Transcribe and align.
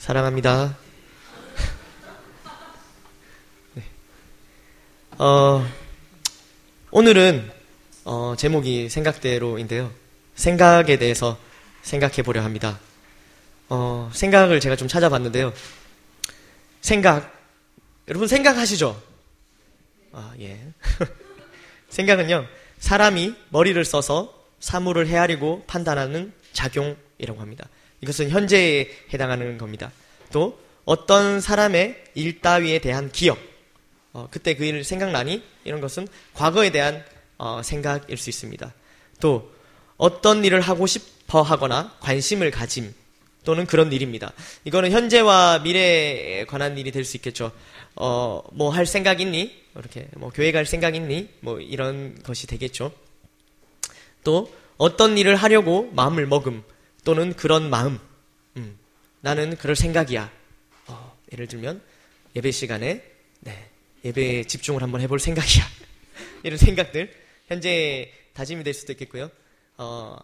사랑합니다. 0.00 0.76
네. 3.74 3.82
어, 5.18 5.64
오늘은 6.90 7.52
어, 8.06 8.34
제목이 8.38 8.88
생각대로인데요. 8.88 9.92
생각에 10.34 10.96
대해서 10.96 11.38
생각해 11.82 12.22
보려 12.22 12.42
합니다. 12.42 12.80
어, 13.68 14.10
생각을 14.14 14.60
제가 14.60 14.74
좀 14.74 14.88
찾아봤는데요. 14.88 15.52
생각, 16.80 17.38
여러분 18.08 18.26
생각하시죠? 18.26 18.98
아, 20.12 20.32
예. 20.40 20.72
생각은요, 21.90 22.46
사람이 22.78 23.34
머리를 23.50 23.84
써서 23.84 24.34
사물을 24.60 25.08
헤아리고 25.08 25.64
판단하는 25.66 26.32
작용이라고 26.54 27.38
합니다. 27.38 27.68
이것은 28.02 28.30
현재에 28.30 28.88
해당하는 29.12 29.58
겁니다. 29.58 29.92
또 30.32 30.58
어떤 30.84 31.40
사람의 31.40 32.04
일 32.14 32.40
따위에 32.40 32.78
대한 32.80 33.10
기억, 33.12 33.38
어, 34.12 34.28
그때 34.30 34.54
그일 34.54 34.82
생각나니? 34.84 35.42
이런 35.64 35.80
것은 35.80 36.08
과거에 36.34 36.70
대한 36.70 37.04
어, 37.38 37.62
생각일 37.62 38.16
수 38.16 38.30
있습니다. 38.30 38.72
또 39.20 39.52
어떤 39.96 40.44
일을 40.44 40.60
하고 40.60 40.86
싶어 40.86 41.42
하거나 41.42 41.94
관심을 42.00 42.50
가짐 42.50 42.94
또는 43.44 43.66
그런 43.66 43.92
일입니다. 43.92 44.32
이거는 44.64 44.90
현재와 44.90 45.60
미래에 45.60 46.44
관한 46.46 46.76
일이 46.78 46.90
될 46.90 47.04
수 47.04 47.16
있겠죠. 47.18 47.52
어, 47.96 48.42
뭐 48.52 48.70
할 48.70 48.86
생각 48.86 49.20
있니? 49.20 49.58
이렇게 49.76 50.08
뭐 50.16 50.30
교회 50.30 50.52
갈 50.52 50.66
생각 50.66 50.94
있니? 50.94 51.28
뭐 51.40 51.60
이런 51.60 52.18
것이 52.22 52.46
되겠죠. 52.46 52.92
또 54.24 54.52
어떤 54.76 55.16
일을 55.18 55.36
하려고 55.36 55.90
마음을 55.92 56.26
먹음 56.26 56.62
또는 57.04 57.34
그런 57.34 57.70
마음. 57.70 57.98
음, 58.56 58.78
나는 59.20 59.56
그럴 59.56 59.76
생각이야. 59.76 60.30
어, 60.86 61.18
예를 61.32 61.46
들면 61.46 61.82
예배 62.36 62.50
시간에 62.50 63.02
네, 63.40 63.68
예배에 64.04 64.44
집중을 64.44 64.82
한번 64.82 65.00
해볼 65.00 65.18
생각이야. 65.20 65.64
이런 66.42 66.58
생각들 66.58 67.12
현재 67.48 68.12
다짐이 68.34 68.64
될 68.64 68.74
수도 68.74 68.92
있겠고요. 68.92 69.30
어, 69.76 70.16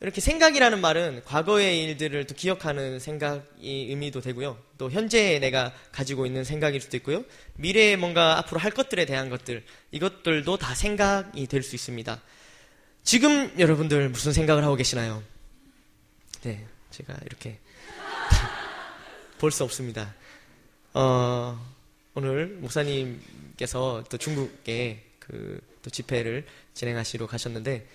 이렇게 0.00 0.20
생각이라는 0.20 0.80
말은 0.80 1.22
과거의 1.24 1.84
일들을 1.84 2.26
또 2.26 2.34
기억하는 2.34 2.98
생각이 2.98 3.86
의미도 3.88 4.20
되고요. 4.20 4.58
또 4.76 4.90
현재에 4.90 5.38
내가 5.38 5.72
가지고 5.92 6.26
있는 6.26 6.42
생각일 6.42 6.80
수도 6.80 6.96
있고요. 6.96 7.24
미래에 7.54 7.94
뭔가 7.94 8.36
앞으로 8.38 8.58
할 8.58 8.72
것들에 8.72 9.04
대한 9.04 9.30
것들, 9.30 9.62
이것들도 9.92 10.56
다 10.56 10.74
생각이 10.74 11.46
될 11.46 11.62
수 11.62 11.76
있습니다. 11.76 12.20
지금 13.04 13.52
여러분들 13.58 14.08
무슨 14.08 14.32
생각을 14.32 14.64
하고 14.64 14.74
계시나요? 14.74 15.22
네, 16.42 16.64
제가 16.90 17.14
이렇게 17.26 17.58
볼 19.38 19.50
수 19.50 19.64
없습니다. 19.64 20.14
어, 20.94 21.58
오늘 22.14 22.46
목사님께서 22.60 24.04
또 24.08 24.16
중국에 24.18 25.04
그 25.18 25.60
또 25.82 25.90
집회를 25.90 26.46
진행하시러 26.74 27.26
가셨는데 27.26 27.86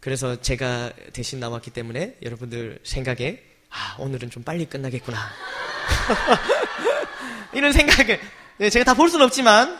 그래서 0.00 0.40
제가 0.40 0.92
대신 1.12 1.38
나왔기 1.38 1.70
때문에 1.70 2.16
여러분들 2.22 2.80
생각에 2.82 3.42
아 3.70 3.96
오늘은 3.98 4.30
좀 4.30 4.42
빨리 4.42 4.66
끝나겠구나 4.66 5.18
이런 7.52 7.72
생각을 7.72 8.20
네, 8.58 8.70
제가 8.70 8.84
다 8.84 8.94
볼 8.94 9.10
수는 9.10 9.24
없지만 9.26 9.78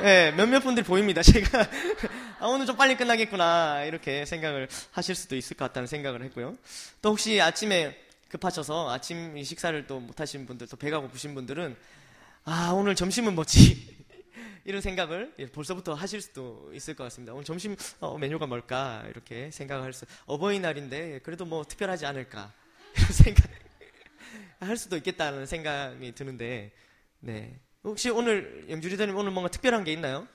네, 0.00 0.30
몇몇 0.32 0.60
분들 0.60 0.82
보입니다. 0.82 1.22
제가 1.22 1.68
아, 2.38 2.46
오늘 2.48 2.66
좀 2.66 2.76
빨리 2.76 2.96
끝나겠구나 2.96 3.84
이렇게 3.84 4.26
생각을 4.26 4.68
하실 4.90 5.14
수도 5.14 5.36
있을 5.36 5.56
것 5.56 5.64
같다는 5.66 5.86
생각을 5.86 6.22
했고요. 6.24 6.54
또 7.00 7.10
혹시 7.10 7.40
아침에 7.40 7.98
급하셔서 8.28 8.90
아침 8.90 9.42
식사를 9.42 9.86
또 9.86 10.00
못하신 10.00 10.44
분들, 10.44 10.66
또 10.66 10.76
배가 10.76 11.00
고프신 11.00 11.34
분들은 11.34 11.74
아 12.44 12.72
오늘 12.74 12.94
점심은 12.94 13.34
뭐지 13.34 14.04
이런 14.66 14.82
생각을 14.82 15.34
벌써부터 15.50 15.94
하실 15.94 16.20
수도 16.20 16.70
있을 16.74 16.92
것 16.94 17.04
같습니다. 17.04 17.32
오늘 17.32 17.44
점심 17.44 17.74
어, 18.00 18.18
메뉴가 18.18 18.46
뭘까 18.46 19.02
이렇게 19.08 19.50
생각할 19.50 19.94
수 19.94 20.04
어버이날인데 20.26 21.20
그래도 21.20 21.46
뭐 21.46 21.64
특별하지 21.64 22.04
않을까 22.04 22.52
이런 22.98 23.12
생각 23.12 23.48
할 24.60 24.76
수도 24.76 24.98
있겠다는 24.98 25.46
생각이 25.46 26.12
드는데 26.12 26.72
네 27.20 27.58
혹시 27.82 28.10
오늘 28.10 28.66
영주 28.68 28.88
리더님 28.88 29.16
오늘 29.16 29.30
뭔가 29.30 29.50
특별한 29.50 29.84
게 29.84 29.92
있나요? 29.92 30.28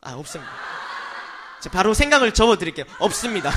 아 0.00 0.14
없습니다. 0.14 0.85
바로 1.70 1.94
생각을 1.94 2.32
접어드릴게요. 2.32 2.86
없습니다. 2.98 3.50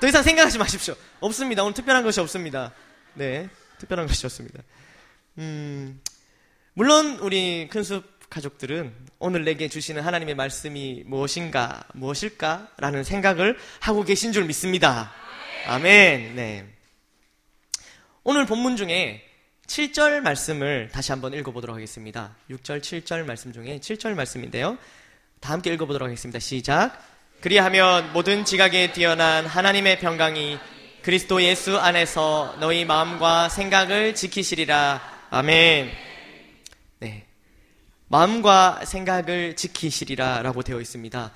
더 0.00 0.06
이상 0.06 0.22
생각하지 0.22 0.58
마십시오. 0.58 0.94
없습니다. 1.20 1.62
오늘 1.62 1.74
특별한 1.74 2.04
것이 2.04 2.20
없습니다. 2.20 2.72
네, 3.14 3.48
특별한 3.78 4.06
것이 4.06 4.24
없습니다. 4.26 4.62
음, 5.38 6.00
물론 6.74 7.18
우리 7.20 7.68
큰숲 7.68 8.18
가족들은 8.30 8.94
오늘 9.18 9.44
내게 9.44 9.68
주시는 9.68 10.02
하나님의 10.02 10.34
말씀이 10.34 11.02
무엇인가, 11.06 11.82
무엇일까라는 11.94 13.04
생각을 13.04 13.58
하고 13.80 14.04
계신 14.04 14.32
줄 14.32 14.44
믿습니다. 14.44 15.12
아멘. 15.66 16.36
네. 16.36 16.66
오늘 18.22 18.46
본문 18.46 18.76
중에 18.76 19.24
7절 19.66 20.20
말씀을 20.20 20.90
다시 20.92 21.12
한번 21.12 21.34
읽어보도록 21.34 21.74
하겠습니다. 21.74 22.36
6절, 22.50 22.80
7절 22.80 23.24
말씀 23.24 23.52
중에 23.52 23.80
7절 23.80 24.14
말씀인데요. 24.14 24.78
다 25.40 25.52
함께 25.52 25.72
읽어보도록 25.72 26.06
하겠습니다. 26.06 26.38
시작. 26.38 27.00
그리하면 27.40 28.12
모든 28.12 28.44
지각에 28.44 28.92
뛰어난 28.92 29.46
하나님의 29.46 30.00
평강이 30.00 30.58
그리스도 31.02 31.42
예수 31.42 31.78
안에서 31.78 32.56
너희 32.58 32.84
마음과 32.84 33.48
생각을 33.48 34.14
지키시리라. 34.14 35.00
아멘. 35.30 35.90
네. 36.98 37.26
마음과 38.08 38.84
생각을 38.84 39.54
지키시리라 39.54 40.42
라고 40.42 40.62
되어 40.62 40.80
있습니다. 40.80 41.32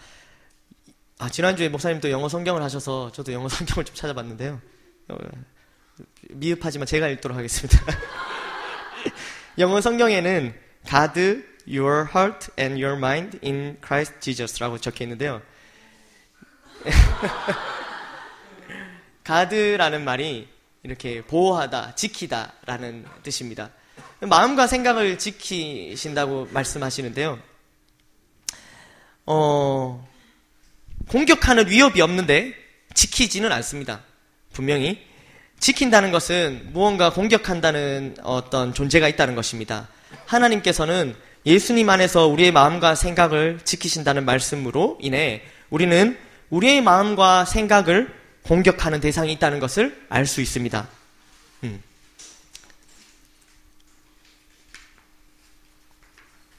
아, 1.18 1.28
지난주에 1.28 1.68
목사님도 1.68 2.10
영어 2.10 2.28
성경을 2.28 2.62
하셔서 2.62 3.12
저도 3.12 3.32
영어 3.32 3.46
성경을 3.48 3.84
좀 3.84 3.94
찾아봤는데요. 3.94 4.60
어, 5.08 5.16
미흡하지만 6.30 6.86
제가 6.86 7.08
읽도록 7.08 7.38
하겠습니다. 7.38 7.78
영어 9.58 9.80
성경에는 9.80 10.54
God, 10.88 11.44
your 11.66 12.08
heart 12.14 12.50
and 12.58 12.82
your 12.82 12.96
mind 12.96 13.38
in 13.44 13.76
Christ 13.84 14.20
Jesus라고 14.20 14.78
적혀 14.78 15.04
있는데요. 15.04 15.42
가드라는 19.24 20.04
말이 20.04 20.48
이렇게 20.82 21.22
보호하다, 21.22 21.94
지키다라는 21.94 23.06
뜻입니다. 23.22 23.70
마음과 24.20 24.66
생각을 24.66 25.18
지키신다고 25.18 26.48
말씀하시는데요. 26.50 27.38
어, 29.26 30.08
공격하는 31.08 31.68
위협이 31.68 32.00
없는데 32.00 32.54
지키지는 32.94 33.52
않습니다. 33.52 34.02
분명히 34.52 35.04
지킨다는 35.60 36.10
것은 36.10 36.70
무언가 36.72 37.12
공격한다는 37.12 38.16
어떤 38.22 38.74
존재가 38.74 39.08
있다는 39.08 39.34
것입니다. 39.36 39.88
하나님께서는 40.26 41.14
예수님 41.44 41.88
안에서 41.90 42.28
우리의 42.28 42.52
마음과 42.52 42.94
생각을 42.94 43.60
지키신다는 43.64 44.24
말씀으로 44.24 44.98
인해 45.00 45.42
우리는 45.70 46.16
우리의 46.50 46.82
마음과 46.82 47.44
생각을 47.46 48.14
공격하는 48.42 49.00
대상이 49.00 49.32
있다는 49.32 49.58
것을 49.58 50.04
알 50.08 50.26
수 50.26 50.40
있습니다. 50.40 50.88
음. 51.64 51.82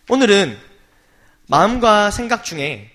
오늘은 0.10 0.58
마음과 1.48 2.12
생각 2.12 2.44
중에 2.44 2.92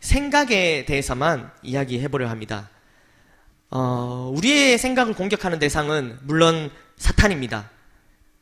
생각에 0.00 0.84
대해서만 0.86 1.50
이야기해 1.62 2.08
보려 2.08 2.28
합니다. 2.28 2.68
어, 3.70 4.32
우리의 4.36 4.78
생각을 4.78 5.14
공격하는 5.14 5.58
대상은 5.58 6.18
물론 6.22 6.70
사탄입니다. 6.96 7.70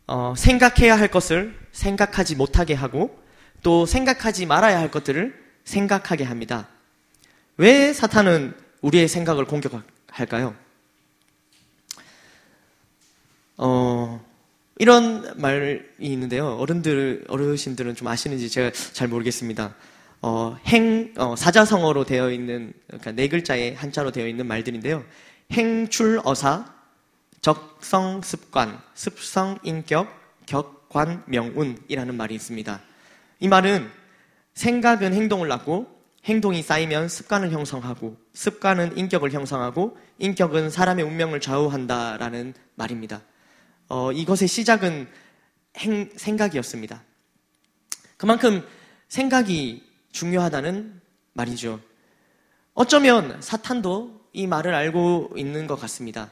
어, 0.08 0.32
생각해야 0.34 0.98
할 0.98 1.08
것을 1.08 1.54
생각하지 1.70 2.34
못하게 2.34 2.72
하고 2.72 3.22
또 3.62 3.84
생각하지 3.84 4.46
말아야 4.46 4.78
할 4.78 4.90
것들을 4.90 5.34
생각하게 5.64 6.24
합니다. 6.24 6.66
왜 7.58 7.92
사탄은 7.92 8.54
우리의 8.80 9.06
생각을 9.06 9.44
공격할까요? 9.44 10.56
어, 13.58 14.24
이런 14.78 15.34
말이 15.36 15.82
있는데요. 15.98 16.56
어른들, 16.56 17.24
어르신들은 17.28 17.94
좀 17.94 18.08
아시는지 18.08 18.48
제가 18.48 18.70
잘 18.92 19.08
모르겠습니다. 19.08 19.74
어, 20.22 20.56
행, 20.66 21.12
어, 21.18 21.36
사자성어로 21.36 22.04
되어 22.04 22.30
있는, 22.30 22.72
그러니까 22.86 23.12
네 23.12 23.28
글자의 23.28 23.74
한자로 23.74 24.12
되어 24.12 24.26
있는 24.26 24.46
말들인데요. 24.46 25.04
행출어사, 25.52 26.77
적성 27.40 28.22
습관, 28.22 28.80
습성 28.94 29.58
인격, 29.62 30.08
격관 30.46 31.24
명운이라는 31.26 32.14
말이 32.16 32.34
있습니다. 32.34 32.80
이 33.40 33.48
말은 33.48 33.90
생각은 34.54 35.14
행동을 35.14 35.48
낳고 35.48 35.98
행동이 36.24 36.62
쌓이면 36.62 37.08
습관을 37.08 37.52
형성하고 37.52 38.16
습관은 38.34 38.98
인격을 38.98 39.32
형성하고 39.32 39.96
인격은 40.18 40.70
사람의 40.70 41.04
운명을 41.04 41.40
좌우한다라는 41.40 42.54
말입니다. 42.74 43.22
어, 43.88 44.12
이것의 44.12 44.48
시작은 44.48 45.08
행, 45.78 46.10
생각이었습니다. 46.16 47.02
그만큼 48.16 48.66
생각이 49.08 49.86
중요하다는 50.10 51.00
말이죠. 51.34 51.80
어쩌면 52.74 53.40
사탄도 53.40 54.20
이 54.32 54.46
말을 54.46 54.74
알고 54.74 55.34
있는 55.36 55.66
것 55.66 55.76
같습니다. 55.80 56.30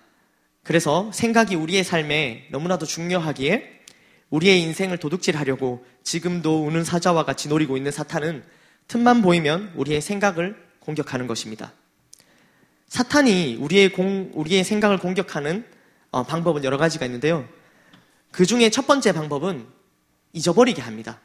그래서 0.66 1.12
생각이 1.12 1.54
우리의 1.54 1.84
삶에 1.84 2.48
너무나도 2.50 2.86
중요하기에 2.86 3.82
우리의 4.30 4.60
인생을 4.62 4.98
도둑질하려고 4.98 5.86
지금도 6.02 6.64
우는 6.64 6.82
사자와 6.82 7.24
같이 7.24 7.48
노리고 7.48 7.76
있는 7.76 7.92
사탄은 7.92 8.42
틈만 8.88 9.22
보이면 9.22 9.74
우리의 9.76 10.00
생각을 10.00 10.56
공격하는 10.80 11.28
것입니다. 11.28 11.72
사탄이 12.88 13.58
우리의 13.60 13.92
공, 13.92 14.32
우리의 14.34 14.64
생각을 14.64 14.98
공격하는 14.98 15.64
어, 16.10 16.24
방법은 16.24 16.64
여러 16.64 16.78
가지가 16.78 17.06
있는데요. 17.06 17.48
그 18.32 18.44
중에 18.44 18.68
첫 18.68 18.88
번째 18.88 19.12
방법은 19.12 19.64
잊어버리게 20.32 20.82
합니다. 20.82 21.20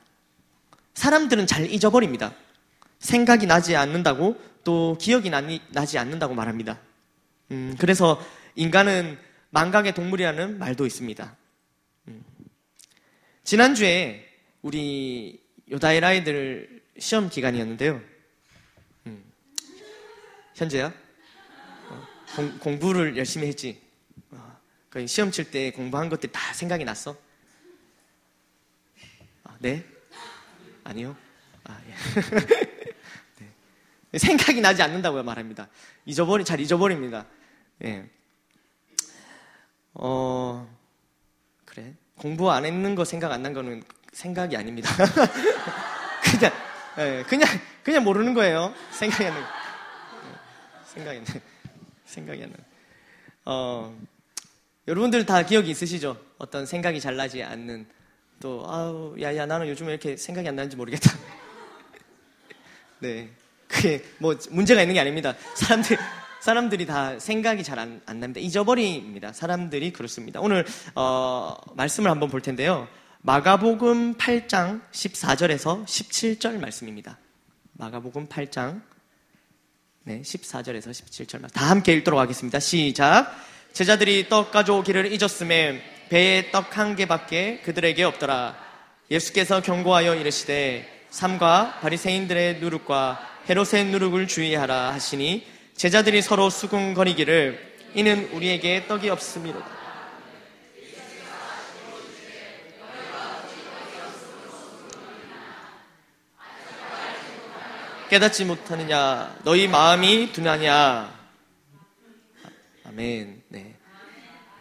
사람들은 0.93 1.47
잘 1.47 1.67
잊어버립니다. 1.71 2.35
생각이 2.99 3.47
나지 3.47 3.75
않는다고 3.75 4.39
또 4.63 4.99
기억이 5.01 5.31
나니, 5.31 5.61
나지 5.69 5.97
않는다고 5.97 6.35
말합니다. 6.35 6.79
음, 7.49 7.75
그래서 7.79 8.23
인간은 8.53 9.30
망각의 9.51 9.93
동물이라는 9.93 10.57
말도 10.57 10.85
있습니다. 10.85 11.37
음. 12.07 12.23
지난주에 13.43 14.27
우리 14.61 15.41
요다일 15.69 16.03
아이들 16.03 16.81
시험 16.97 17.29
기간이었는데요. 17.29 18.01
음. 19.07 19.23
현재야? 20.55 20.93
어, 21.89 22.07
공, 22.35 22.59
공부를 22.59 23.17
열심히 23.17 23.47
했지. 23.47 23.81
어, 24.31 24.57
그 24.89 25.05
시험 25.05 25.31
칠 25.31 25.51
때 25.51 25.71
공부한 25.71 26.07
것들 26.09 26.31
다 26.31 26.53
생각이 26.53 26.85
났어? 26.85 27.17
아, 29.43 29.57
네? 29.59 29.85
아니요? 30.85 31.15
아, 31.65 31.79
예. 31.87 31.93
네. 34.11 34.17
생각이 34.17 34.61
나지 34.61 34.81
않는다고 34.81 35.21
말합니다. 35.23 35.67
잊어버리, 36.05 36.45
잘 36.45 36.59
잊어버립니다. 36.61 37.25
예. 37.83 38.09
어, 39.93 40.67
그래. 41.65 41.93
공부 42.17 42.51
안 42.51 42.65
했는 42.65 42.95
거 42.95 43.03
생각 43.05 43.31
안 43.31 43.41
난 43.43 43.53
거는 43.53 43.83
생각이 44.13 44.55
아닙니다. 44.57 44.89
그냥, 46.23 46.51
예, 46.99 47.23
그냥, 47.27 47.47
그냥 47.83 48.03
모르는 48.03 48.33
거예요. 48.33 48.73
생각이 48.91 49.25
안 49.25 49.33
나. 49.33 49.47
생각이 50.85 51.17
안 51.19 51.23
나. 51.25 51.33
생각이 52.05 52.43
안 52.43 52.51
나. 52.51 52.57
어, 53.45 53.97
여러분들 54.87 55.25
다 55.25 55.43
기억이 55.43 55.69
있으시죠? 55.71 56.17
어떤 56.37 56.65
생각이 56.65 56.99
잘 56.99 57.15
나지 57.15 57.41
않는 57.43 57.87
또 58.39 58.65
아우 58.67 59.15
야야 59.21 59.45
나는 59.45 59.67
요즘에 59.69 59.91
이렇게 59.91 60.17
생각이 60.17 60.47
안 60.47 60.55
나는지 60.55 60.75
모르겠다. 60.75 61.11
네, 62.99 63.29
그게 63.67 64.03
뭐 64.19 64.35
문제가 64.49 64.81
있는 64.81 64.93
게 64.95 64.99
아닙니다. 64.99 65.33
사람들 65.55 65.97
사람들이 66.41 66.85
다 66.87 67.19
생각이 67.19 67.63
잘 67.63 67.77
안 67.79 68.01
안 68.05 68.19
납니다. 68.19 68.39
잊어버립니다. 68.39 69.31
사람들이 69.33 69.93
그렇습니다. 69.93 70.39
오늘 70.41 70.65
어, 70.95 71.55
말씀을 71.75 72.09
한번 72.09 72.29
볼 72.29 72.41
텐데요. 72.41 72.87
마가복음 73.21 74.15
8장 74.15 74.81
14절에서 74.91 75.85
17절 75.85 76.59
말씀입니다. 76.59 77.19
마가복음 77.73 78.27
8장 78.27 78.81
네, 80.03 80.21
14절에서 80.23 80.89
17절 80.89 81.41
말씀. 81.41 81.53
다 81.53 81.69
함께 81.69 81.93
읽도록 81.93 82.19
하겠습니다. 82.19 82.59
시작. 82.59 83.35
제자들이 83.73 84.27
떡 84.27 84.51
가져오기를 84.51 85.13
잊었음에 85.13 85.81
배에 86.09 86.49
떡 86.51 86.75
한 86.77 86.95
개밖에 86.95 87.59
그들에게 87.63 88.03
없더라. 88.03 88.55
예수께서 89.11 89.61
경고하여 89.61 90.15
이르시되 90.15 91.05
삼과 91.11 91.79
바리새인들의 91.81 92.59
누룩과 92.59 93.19
헤롯의 93.47 93.85
누룩을 93.91 94.27
주의하라 94.27 94.93
하시니 94.93 95.45
제자들이 95.75 96.21
서로 96.21 96.49
수군거리기를 96.49 97.75
이는 97.93 98.29
우리에게 98.33 98.87
떡이 98.87 99.09
없음이로다. 99.09 99.81
깨닫지 108.09 108.43
못하느냐? 108.43 109.39
너희 109.45 109.67
마음이 109.69 110.33
둔하냐? 110.33 111.17
아멘. 112.85 113.43
네. 113.47 113.75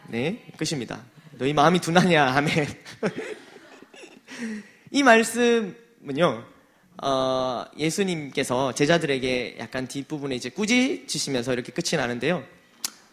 네 0.06 0.47
끝입니다. 0.56 1.03
너희 1.33 1.53
마음이 1.53 1.81
둔하냐? 1.81 2.27
아멘. 2.29 2.69
이 4.93 5.03
말씀은요 5.03 6.45
어, 7.02 7.64
예수님께서 7.79 8.75
제자들에게 8.75 9.56
약간 9.58 9.88
뒷부분에 9.88 10.35
이제 10.35 10.50
꾸짖으시면서 10.50 11.52
이렇게 11.52 11.73
끝이 11.73 11.99
나는데요. 11.99 12.44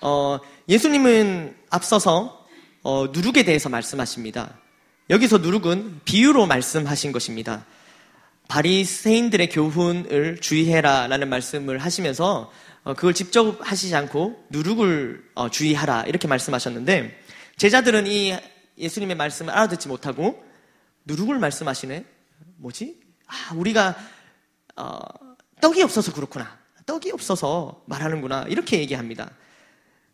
어, 0.01 0.39
예수님은 0.67 1.55
앞서서 1.69 2.45
어, 2.83 3.07
누룩에 3.07 3.43
대해서 3.43 3.69
말씀하십니다. 3.69 4.59
여기서 5.09 5.37
누룩은 5.37 6.01
비유로 6.03 6.45
말씀하신 6.47 7.13
것입니다. 7.13 7.65
바리새인들의 8.49 9.49
교훈을 9.49 10.39
주의해라라는 10.41 11.29
말씀을 11.29 11.77
하시면서 11.77 12.51
어, 12.83 12.93
그걸 12.93 13.13
직접 13.13 13.57
하시지 13.61 13.95
않고 13.95 14.47
누룩을 14.49 15.31
어, 15.35 15.49
주의하라 15.49 16.03
이렇게 16.03 16.27
말씀하셨는데 16.27 17.21
제자들은 17.55 18.07
이 18.07 18.37
예수님의 18.77 19.15
말씀을 19.15 19.53
알아듣지 19.53 19.87
못하고 19.87 20.43
누룩을 21.05 21.39
말씀하시네. 21.39 22.05
뭐지? 22.57 23.06
아, 23.27 23.53
우리가 23.55 23.95
어, 24.75 24.99
떡이 25.61 25.81
없어서 25.83 26.13
그렇구나. 26.13 26.57
떡이 26.85 27.11
없어서 27.11 27.83
말하는구나. 27.85 28.45
이렇게 28.47 28.79
얘기합니다. 28.79 29.29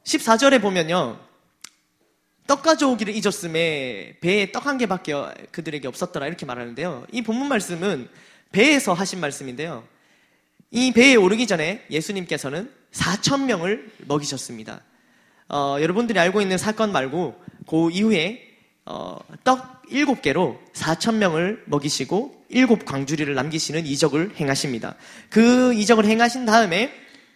14절에 0.03 0.61
보면요. 0.61 1.19
떡 2.47 2.61
가져오기를 2.63 3.15
잊었음에 3.15 4.17
배에 4.19 4.51
떡 4.51 4.65
한 4.65 4.77
개밖에 4.77 5.13
그들에게 5.51 5.87
없었더라. 5.87 6.27
이렇게 6.27 6.45
말하는데요. 6.45 7.05
이 7.11 7.21
본문 7.21 7.47
말씀은 7.47 8.09
배에서 8.51 8.93
하신 8.93 9.19
말씀인데요. 9.19 9.87
이 10.71 10.91
배에 10.91 11.15
오르기 11.15 11.47
전에 11.47 11.85
예수님께서는 11.89 12.71
4천 12.91 13.45
명을 13.45 13.91
먹이셨습니다. 14.07 14.81
어, 15.49 15.77
여러분들이 15.79 16.17
알고 16.19 16.41
있는 16.41 16.57
사건 16.57 16.91
말고 16.91 17.41
그 17.67 17.91
이후에 17.91 18.52
어, 18.85 19.17
떡 19.43 19.83
7개로 19.89 20.59
4천 20.73 21.15
명을 21.15 21.63
먹이시고 21.67 22.45
일곱 22.49 22.85
광주리를 22.85 23.33
남기시는 23.33 23.85
이적을 23.85 24.35
행하십니다. 24.39 24.95
그 25.29 25.73
이적을 25.73 26.05
행하신 26.05 26.45
다음에 26.45 26.93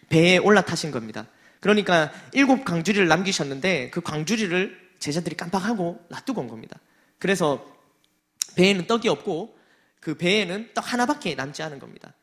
배에 0.08 0.38
올라타신 0.38 0.90
겁니다. 0.90 1.26
그러니까 1.60 2.12
일곱 2.32 2.64
광주리를 2.64 3.06
남기셨는데 3.06 3.90
그 3.90 4.00
광주리를 4.00 4.88
제자들이 4.98 5.36
깜빡하고 5.36 6.00
놔두고 6.08 6.40
온 6.42 6.48
겁니다. 6.48 6.78
그래서 7.18 7.64
배에는 8.56 8.86
떡이 8.86 9.08
없고 9.08 9.56
그 10.00 10.16
배에는 10.16 10.70
떡 10.74 10.92
하나밖에 10.92 11.34
남지 11.34 11.62
않은 11.62 11.78
겁니다. 11.78 12.14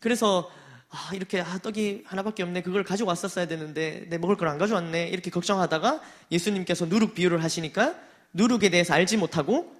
그래서 0.00 0.50
아, 0.90 1.14
이렇게 1.14 1.40
아, 1.40 1.58
떡이 1.58 2.04
하나밖에 2.06 2.42
없네. 2.42 2.62
그걸 2.62 2.84
가지고 2.84 3.08
왔었어야 3.08 3.46
되는데 3.46 4.06
내 4.08 4.18
먹을 4.18 4.36
걸 4.36 4.48
안 4.48 4.58
가져왔네. 4.58 5.08
이렇게 5.08 5.30
걱정하다가 5.30 6.00
예수님께서 6.30 6.86
누룩 6.86 7.14
비유를 7.14 7.42
하시니까 7.42 7.94
누룩에 8.34 8.68
대해서 8.68 8.92
알지 8.94 9.16
못하고 9.16 9.74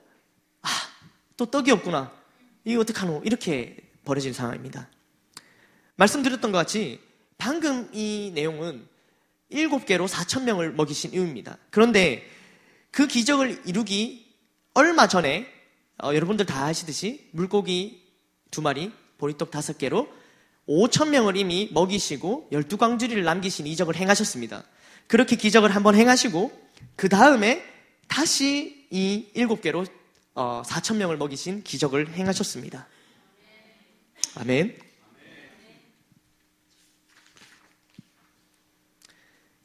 아, 0.63 0.69
또 1.37 1.47
떡이 1.47 1.71
없구나. 1.71 2.13
이거 2.65 2.81
어떡하노? 2.81 3.23
이렇게 3.25 3.77
벌어진 4.05 4.33
상황입니다. 4.33 4.89
말씀드렸던 5.97 6.53
것 6.53 6.59
같이 6.59 7.01
방금 7.37 7.89
이 7.93 8.33
내용은 8.35 8.87
일곱 9.51 9.85
개로 9.85 10.07
4천 10.07 10.45
명을 10.45 10.73
먹이신 10.73 11.13
이유입니다. 11.13 11.59
그런데 11.71 12.29
그 12.91 13.07
기적을 13.07 13.63
이루기 13.67 14.33
얼마 14.73 15.07
전에 15.09 15.47
어, 16.03 16.15
여러분들 16.15 16.47
다 16.47 16.65
아시듯이 16.65 17.29
물고기 17.33 18.03
두 18.51 18.63
마리, 18.63 18.93
보리떡 19.19 19.51
다섯 19.51 19.79
개로 19.79 20.09
5천 20.69 21.11
명을 21.11 21.37
이미 21.37 21.69
먹이시고 21.73 22.49
열두 22.51 22.79
광주리를 22.79 23.23
남기신 23.23 23.67
이적을 23.67 23.97
행하셨습니다. 23.97 24.65
그렇게 25.07 25.37
기적을 25.37 25.75
한번 25.75 25.95
행하시고 25.95 26.51
그 26.97 27.09
다음에 27.09 27.74
다시 28.09 28.87
이 28.91 29.29
일곱 29.35 29.61
개로 29.61 29.85
어, 30.35 30.63
4천 30.67 30.97
명을 30.97 31.17
먹이신 31.17 31.63
기적을 31.63 32.13
행하셨습니다. 32.15 32.87
아멘. 34.37 34.79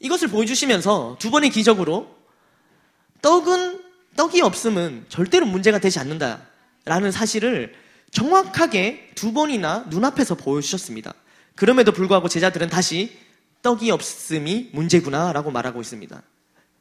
이것을 0.00 0.28
보여주시면서 0.28 1.16
두 1.18 1.30
번의 1.30 1.50
기적으로 1.50 2.16
떡은 3.20 3.84
떡이 4.16 4.40
없음은 4.40 5.06
절대로 5.08 5.46
문제가 5.46 5.78
되지 5.78 5.98
않는다라는 5.98 7.12
사실을 7.12 7.74
정확하게 8.10 9.12
두 9.14 9.32
번이나 9.32 9.86
눈앞에서 9.88 10.34
보여주셨습니다. 10.34 11.14
그럼에도 11.54 11.92
불구하고 11.92 12.28
제자들은 12.28 12.68
다시 12.70 13.16
떡이 13.62 13.90
없음이 13.90 14.70
문제구나라고 14.72 15.50
말하고 15.50 15.80
있습니다. 15.80 16.22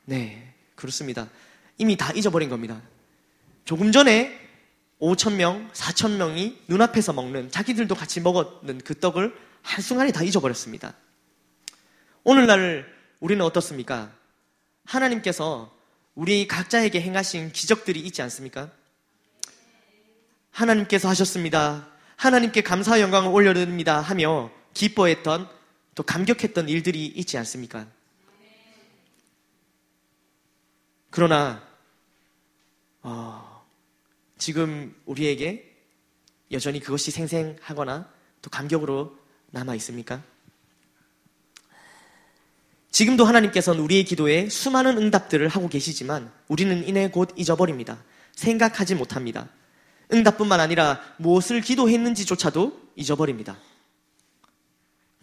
네, 0.06 0.54
그렇습니다. 0.76 1.28
이미 1.80 1.96
다 1.98 2.12
잊어버린 2.14 2.50
겁니다. 2.50 2.82
조금 3.66 3.92
전에 3.92 4.38
5천명, 5.00 5.72
4천명이 5.72 6.58
눈앞에서 6.68 7.14
먹는 7.14 7.50
자기들도 7.50 7.96
같이 7.96 8.20
먹었는 8.20 8.80
그 8.84 9.00
떡을 9.00 9.34
한순간에 9.62 10.12
다 10.12 10.22
잊어버렸습니다. 10.22 10.94
오늘날 12.24 12.86
우리는 13.22 13.44
어떻습니까? 13.44 14.12
하나님께서 14.86 15.74
우리 16.16 16.48
각자에게 16.48 17.02
행하신 17.02 17.54
기적들이 17.54 18.02
있지 18.02 18.22
않습니까? 18.22 18.70
하나님께서 20.52 21.08
하셨습니다. 21.08 21.88
하나님께 22.18 22.62
감사 22.62 23.00
영광을 23.00 23.32
올려드립니다 23.32 24.02
하며 24.02 24.52
기뻐했던 24.74 25.48
또 25.96 26.04
감격했던 26.04 26.68
일들이 26.68 27.06
있지 27.06 27.38
않습니까? 27.38 27.88
그러나 31.10 31.69
어, 33.12 33.66
지금 34.38 34.96
우리에게 35.08 35.66
여전히 36.52 36.80
그것이 36.80 37.10
생생하거나 37.10 38.08
또 38.44 38.50
감격으로 38.52 39.18
남아 39.50 39.74
있습니까? 39.76 40.22
지금도 42.92 43.26
하나님께서는 43.26 43.82
우리의 43.82 44.04
기도에 44.04 44.48
수많은 44.50 45.00
응답들을 45.00 45.48
하고 45.48 45.70
계시지만 45.70 46.32
우리는 46.48 46.88
이내 46.88 47.10
곧 47.10 47.34
잊어버립니다. 47.36 48.04
생각하지 48.36 48.94
못합니다. 48.94 49.50
응답뿐만 50.14 50.60
아니라 50.60 51.02
무엇을 51.18 51.62
기도했는지조차도 51.62 52.92
잊어버립니다. 52.96 53.58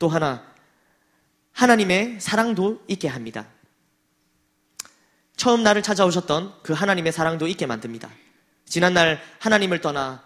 또 0.01 0.09
하나, 0.09 0.45
하나님의 1.53 2.21
사랑도 2.21 2.83
있게 2.89 3.07
합니다. 3.07 3.47
처음 5.37 5.63
나를 5.63 5.83
찾아오셨던 5.83 6.55
그 6.63 6.73
하나님의 6.73 7.13
사랑도 7.13 7.47
있게 7.47 7.67
만듭니다. 7.67 8.11
지난날 8.65 9.21
하나님을 9.39 9.81
떠나 9.81 10.23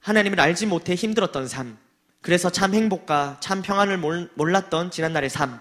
하나님을 0.00 0.40
알지 0.40 0.66
못해 0.66 0.94
힘들었던 0.94 1.48
삶, 1.48 1.78
그래서 2.20 2.50
참 2.50 2.74
행복과 2.74 3.38
참 3.40 3.62
평안을 3.62 3.98
몰랐던 4.34 4.90
지난날의 4.90 5.30
삶, 5.30 5.60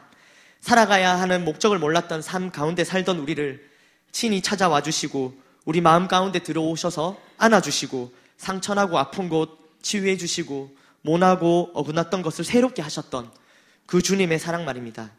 살아가야 0.61 1.19
하는 1.19 1.45
목적을 1.45 1.79
몰랐던 1.79 2.21
삶 2.21 2.51
가운데 2.51 2.83
살던 2.83 3.19
우리를 3.19 3.69
친히 4.11 4.41
찾아와 4.41 4.81
주시고 4.81 5.37
우리 5.65 5.81
마음 5.81 6.07
가운데 6.07 6.39
들어오셔서 6.39 7.19
안아주시고 7.37 8.13
상처나고 8.37 8.97
아픈 8.97 9.29
곳 9.29 9.57
치유해 9.81 10.17
주시고 10.17 10.75
모나고 11.01 11.71
어긋났던 11.73 12.21
것을 12.21 12.43
새롭게 12.43 12.81
하셨던 12.81 13.31
그 13.85 14.01
주님의 14.01 14.39
사랑 14.39 14.65
말입니다. 14.65 15.11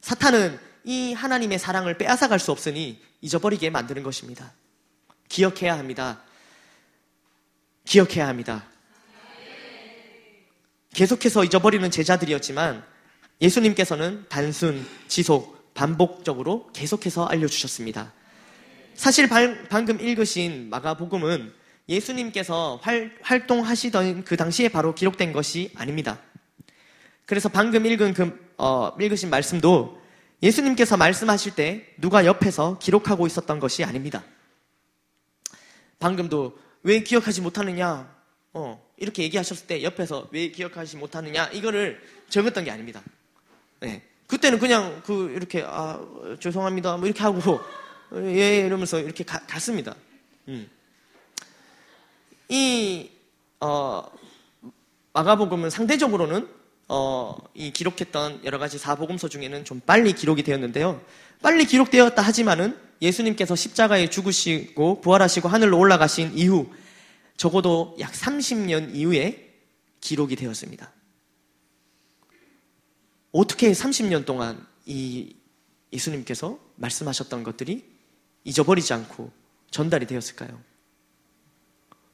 사탄은 0.00 0.67
이 0.88 1.12
하나님의 1.12 1.58
사랑을 1.58 1.98
빼앗아갈 1.98 2.38
수 2.38 2.50
없으니 2.50 2.98
잊어버리게 3.20 3.68
만드는 3.68 4.02
것입니다. 4.02 4.54
기억해야 5.28 5.76
합니다. 5.76 6.22
기억해야 7.84 8.26
합니다. 8.26 8.64
계속해서 10.94 11.44
잊어버리는 11.44 11.90
제자들이었지만 11.90 12.82
예수님께서는 13.42 14.24
단순, 14.30 14.86
지속, 15.08 15.74
반복적으로 15.74 16.70
계속해서 16.72 17.26
알려주셨습니다. 17.26 18.14
사실 18.94 19.28
방금 19.68 20.00
읽으신 20.00 20.70
마가복음은 20.70 21.52
예수님께서 21.86 22.80
활, 22.82 23.14
활동하시던 23.20 24.24
그 24.24 24.38
당시에 24.38 24.70
바로 24.70 24.94
기록된 24.94 25.34
것이 25.34 25.70
아닙니다. 25.76 26.18
그래서 27.26 27.50
방금 27.50 27.84
읽은 27.84 28.14
그, 28.14 28.54
어, 28.56 28.96
읽으신 28.98 29.28
말씀도 29.28 29.97
예수님께서 30.42 30.96
말씀하실 30.96 31.54
때 31.54 31.94
누가 31.98 32.24
옆에서 32.24 32.78
기록하고 32.78 33.26
있었던 33.26 33.58
것이 33.58 33.84
아닙니다. 33.84 34.24
방금도 35.98 36.56
왜 36.82 37.00
기억하지 37.00 37.40
못하느냐, 37.40 38.08
어, 38.52 38.88
이렇게 38.96 39.24
얘기하셨을 39.24 39.66
때 39.66 39.82
옆에서 39.82 40.28
왜 40.30 40.50
기억하지 40.50 40.96
못하느냐, 40.96 41.46
이거를 41.48 42.00
적었던 42.28 42.64
게 42.64 42.70
아닙니다. 42.70 43.02
네. 43.80 44.02
그때는 44.28 44.58
그냥 44.58 45.02
그 45.06 45.30
이렇게 45.30 45.64
아 45.66 45.98
죄송합니다 46.38 46.98
뭐 46.98 47.06
이렇게 47.06 47.22
하고 47.22 47.60
예 48.14 48.58
이러면서 48.58 49.00
이렇게 49.00 49.24
가, 49.24 49.38
갔습니다. 49.46 49.96
음. 50.48 50.68
이 52.48 53.10
어, 53.60 54.04
마가복음은 55.14 55.70
상대적으로는 55.70 56.48
어, 56.88 57.36
이 57.54 57.70
기록했던 57.70 58.44
여러 58.44 58.58
가지 58.58 58.78
사복음서 58.78 59.28
중에는 59.28 59.64
좀 59.64 59.80
빨리 59.80 60.12
기록이 60.14 60.42
되었는데요. 60.42 61.02
빨리 61.42 61.66
기록되었다 61.66 62.22
하지만은 62.22 62.78
예수님께서 63.00 63.54
십자가에 63.54 64.10
죽으시고 64.10 65.02
부활하시고 65.02 65.48
하늘로 65.48 65.78
올라가신 65.78 66.36
이후 66.36 66.72
적어도 67.36 67.96
약 68.00 68.12
30년 68.12 68.94
이후에 68.94 69.54
기록이 70.00 70.34
되었습니다. 70.34 70.90
어떻게 73.32 73.70
30년 73.70 74.24
동안 74.24 74.66
이 74.86 75.36
예수님께서 75.92 76.58
말씀하셨던 76.76 77.44
것들이 77.44 77.84
잊어버리지 78.44 78.92
않고 78.94 79.30
전달이 79.70 80.06
되었을까요? 80.06 80.58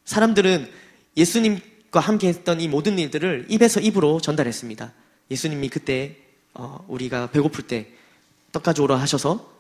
사람들은 0.05 0.71
예수님 1.17 1.61
과 1.95 2.01
함께 2.01 2.27
했던 2.29 2.61
이 2.61 2.67
모든 2.67 2.99
일들을 2.99 3.47
입에서 3.49 3.79
입으로 3.79 4.21
전달했습니다. 4.21 4.93
예수님이 5.31 5.69
그때 5.69 6.17
어, 6.53 6.85
우리가 6.89 7.31
배고플 7.31 7.67
때 7.67 7.95
떡 8.55 8.63
가져오라 8.63 8.97
하셔서 8.97 9.53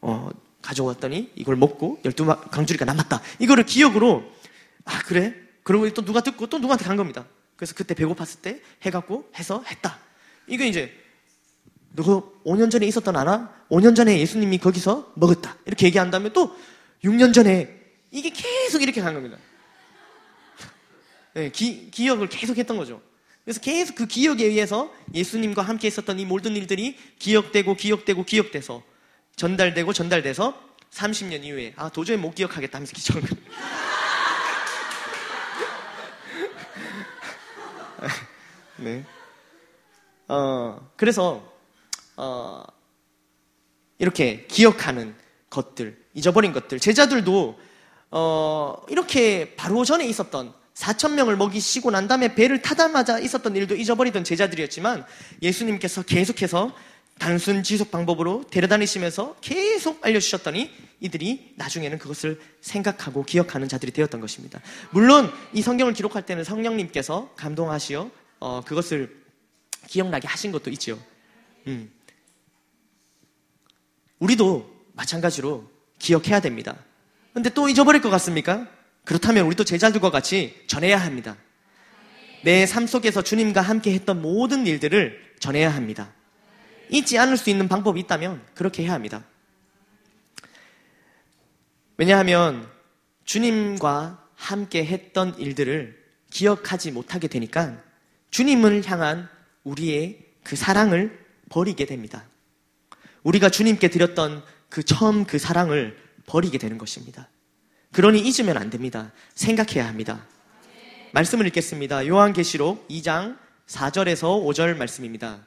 어, 0.00 0.28
가져왔더니 0.60 1.30
이걸 1.36 1.54
먹고 1.54 2.00
열두 2.04 2.26
강주리가 2.26 2.84
남았다. 2.84 3.22
이거를 3.38 3.64
기억으로 3.64 4.24
아 4.84 4.98
그래? 5.04 5.34
그러고 5.62 5.88
또 5.90 6.04
누가 6.04 6.20
듣고 6.20 6.48
또 6.48 6.58
누구한테 6.58 6.84
간 6.84 6.96
겁니다. 6.96 7.26
그래서 7.54 7.74
그때 7.76 7.94
배고팠을 7.94 8.42
때 8.42 8.60
해갖고 8.82 9.30
해서 9.38 9.62
했다. 9.68 10.00
이거 10.48 10.64
이제 10.64 10.92
너 11.94 12.32
5년 12.44 12.70
전에 12.70 12.86
있었던 12.86 13.16
알아? 13.16 13.66
5년 13.70 13.94
전에 13.94 14.18
예수님이 14.18 14.58
거기서 14.58 15.12
먹었다. 15.14 15.56
이렇게 15.66 15.86
얘기한 15.86 16.10
다음에 16.10 16.30
또 16.32 16.56
6년 17.04 17.32
전에 17.32 17.78
이게 18.10 18.30
계속 18.30 18.82
이렇게 18.82 19.00
간 19.00 19.14
겁니다. 19.14 19.38
네, 21.34 21.50
기, 21.50 21.90
기억을 21.90 22.28
계속 22.28 22.58
했던 22.58 22.76
거죠. 22.76 23.00
그래서 23.44 23.60
계속 23.60 23.94
그 23.94 24.06
기억에 24.06 24.44
의해서 24.44 24.92
예수님과 25.14 25.62
함께 25.62 25.88
있었던 25.88 26.18
이 26.18 26.24
모든 26.24 26.56
일들이 26.56 26.96
기억되고 27.18 27.74
기억되고 27.74 28.24
기억돼서 28.24 28.82
전달되고 29.36 29.92
전달돼서 29.92 30.70
30년 30.90 31.44
이후에 31.44 31.72
아 31.76 31.88
도저히 31.88 32.16
못 32.16 32.34
기억하겠다 32.34 32.76
하면서 32.76 32.92
기적을 32.92 33.22
네. 38.76 39.04
어, 40.28 40.90
그래서 40.96 41.52
어, 42.16 42.62
이렇게 43.98 44.46
기억하는 44.46 45.14
것들, 45.50 46.02
잊어버린 46.14 46.52
것들. 46.52 46.78
제자들도 46.78 47.58
어, 48.12 48.82
이렇게 48.88 49.54
바로 49.56 49.84
전에 49.84 50.06
있었던 50.06 50.54
4천 50.74 51.12
명을 51.12 51.36
먹이시고 51.36 51.90
난 51.90 52.08
다음에 52.08 52.34
배를 52.34 52.62
타다마자 52.62 53.18
있었던 53.18 53.54
일도 53.56 53.76
잊어버리던 53.76 54.24
제자들이었지만 54.24 55.04
예수님께서 55.42 56.02
계속해서 56.02 56.74
단순 57.18 57.62
지속 57.62 57.90
방법으로 57.90 58.44
데려다니시면서 58.50 59.36
계속 59.42 60.04
알려주셨더니 60.04 60.70
이들이 61.00 61.52
나중에는 61.56 61.98
그것을 61.98 62.40
생각하고 62.62 63.24
기억하는 63.24 63.68
자들이 63.68 63.92
되었던 63.92 64.20
것입니다. 64.22 64.60
물론 64.90 65.30
이 65.52 65.60
성경을 65.60 65.92
기록할 65.92 66.24
때는 66.24 66.44
성령님께서 66.44 67.34
감동하시어 67.36 68.10
어, 68.40 68.62
그것을 68.64 69.20
기억나게 69.86 70.28
하신 70.28 70.50
것도 70.50 70.70
있죠. 70.70 70.98
음. 71.66 71.90
우리도 74.18 74.70
마찬가지로 74.94 75.70
기억해야 75.98 76.40
됩니다. 76.40 76.76
근데 77.34 77.50
또 77.50 77.68
잊어버릴 77.68 78.00
것 78.00 78.08
같습니까? 78.10 78.66
그렇다면 79.04 79.46
우리도 79.46 79.64
제자들과 79.64 80.10
같이 80.10 80.62
전해야 80.66 80.98
합니다. 80.98 81.36
내 82.42 82.66
삶 82.66 82.86
속에서 82.86 83.22
주님과 83.22 83.60
함께 83.60 83.92
했던 83.92 84.22
모든 84.22 84.66
일들을 84.66 85.34
전해야 85.40 85.70
합니다. 85.74 86.12
잊지 86.88 87.18
않을 87.18 87.36
수 87.36 87.50
있는 87.50 87.68
방법이 87.68 88.00
있다면 88.00 88.42
그렇게 88.54 88.84
해야 88.84 88.92
합니다. 88.94 89.24
왜냐하면 91.96 92.66
주님과 93.24 94.26
함께 94.34 94.84
했던 94.84 95.38
일들을 95.38 96.02
기억하지 96.30 96.92
못하게 96.92 97.28
되니까 97.28 97.82
주님을 98.30 98.86
향한 98.86 99.28
우리의 99.64 100.24
그 100.42 100.56
사랑을 100.56 101.26
버리게 101.50 101.84
됩니다. 101.84 102.24
우리가 103.22 103.50
주님께 103.50 103.88
드렸던 103.88 104.42
그 104.70 104.82
처음 104.82 105.24
그 105.26 105.38
사랑을 105.38 105.98
버리게 106.26 106.56
되는 106.56 106.78
것입니다. 106.78 107.28
그러니 107.92 108.20
잊으면 108.20 108.56
안 108.56 108.70
됩니다. 108.70 109.10
생각해야 109.34 109.86
합니다. 109.86 110.24
말씀을 111.12 111.46
읽겠습니다. 111.48 112.06
요한계시록 112.06 112.86
2장 112.88 113.36
4절에서 113.66 114.44
5절 114.44 114.76
말씀입니다. 114.76 115.40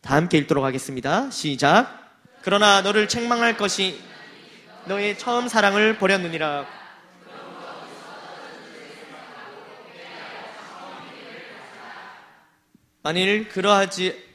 다 0.00 0.16
함께 0.16 0.38
읽도록 0.38 0.64
하겠습니다. 0.64 1.30
시작. 1.30 2.18
그러나 2.42 2.80
너를 2.82 3.08
책망할 3.08 3.56
것이 3.56 4.00
너의 4.86 5.16
처음 5.16 5.46
사랑을 5.46 5.98
버렸느니라. 5.98 6.66
만일 13.04 13.48
그러하지 13.48 14.32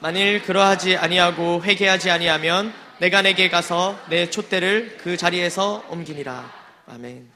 만일 0.00 0.42
그러하지 0.42 0.96
아니하고 0.96 1.62
회개하지 1.64 2.10
아니하면 2.10 2.72
내가 3.04 3.20
내게 3.20 3.50
가서 3.50 4.02
내 4.08 4.30
촛대를 4.30 4.96
그 4.96 5.18
자리에서 5.18 5.84
옮기니라. 5.90 6.50
아멘. 6.86 7.30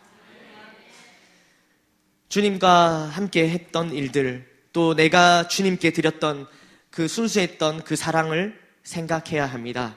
주님과 2.31 3.09
함께 3.09 3.51
했던 3.51 3.93
일들, 3.93 4.51
또 4.73 4.95
내가 4.95 5.47
주님께 5.47 5.91
드렸던 5.91 6.47
그 6.89 7.07
순수했던 7.07 7.85
그 7.85 7.97
사랑을 7.97 8.59
생각해야 8.83 9.45
합니다. 9.45 9.95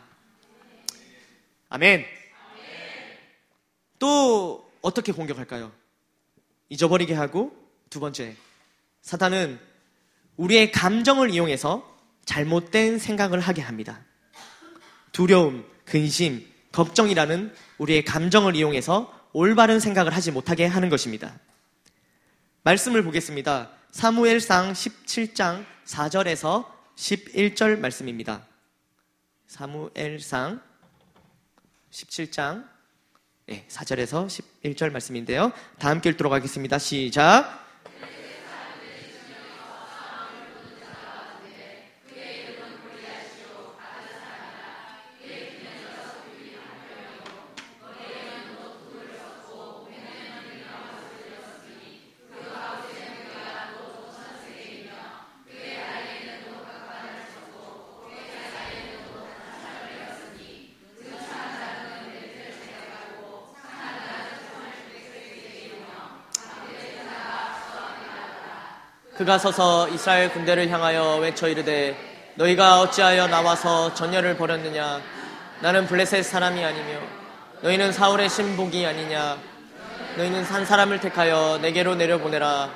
아멘. 1.69 2.05
또 3.97 4.69
어떻게 4.81 5.13
공격할까요? 5.13 5.71
잊어버리게 6.67 7.13
하고 7.13 7.55
두 7.89 8.01
번째, 8.01 8.35
사탄은 9.03 9.57
우리의 10.35 10.73
감정을 10.73 11.29
이용해서 11.29 11.97
잘못된 12.25 12.99
생각을 12.99 13.39
하게 13.39 13.61
합니다. 13.61 14.03
두려움, 15.11 15.65
근심, 15.85 16.45
걱정이라는 16.71 17.53
우리의 17.77 18.05
감정을 18.05 18.55
이용해서 18.55 19.13
올바른 19.33 19.79
생각을 19.79 20.15
하지 20.15 20.31
못하게 20.31 20.65
하는 20.65 20.89
것입니다. 20.89 21.37
말씀을 22.63 23.03
보겠습니다. 23.03 23.71
사무엘상 23.91 24.73
17장 24.73 25.65
4절에서 25.85 26.65
11절 26.95 27.79
말씀입니다. 27.79 28.45
사무엘상 29.47 30.61
17장 31.91 32.69
네, 33.47 33.65
4절에서 33.67 34.27
11절 34.63 34.91
말씀인데요. 34.91 35.51
다 35.77 35.89
함께 35.89 36.09
읽도록 36.09 36.31
하겠습니다. 36.31 36.77
시작. 36.77 37.61
그가 69.21 69.37
서서 69.37 69.87
이스라엘 69.89 70.31
군대를 70.31 70.67
향하여 70.71 71.17
외쳐 71.17 71.47
이르되 71.47 71.95
너희가 72.33 72.79
어찌하여 72.81 73.27
나와서 73.27 73.93
전열을 73.93 74.35
벌였느냐? 74.35 74.99
나는 75.59 75.85
블레셋 75.85 76.25
사람이 76.25 76.65
아니며 76.65 76.97
너희는 77.61 77.91
사울의 77.91 78.29
신복이 78.29 78.83
아니냐? 78.83 79.37
너희는 80.17 80.43
산 80.43 80.65
사람을 80.65 81.01
택하여 81.01 81.59
내게로 81.61 81.93
내려보내라. 81.93 82.71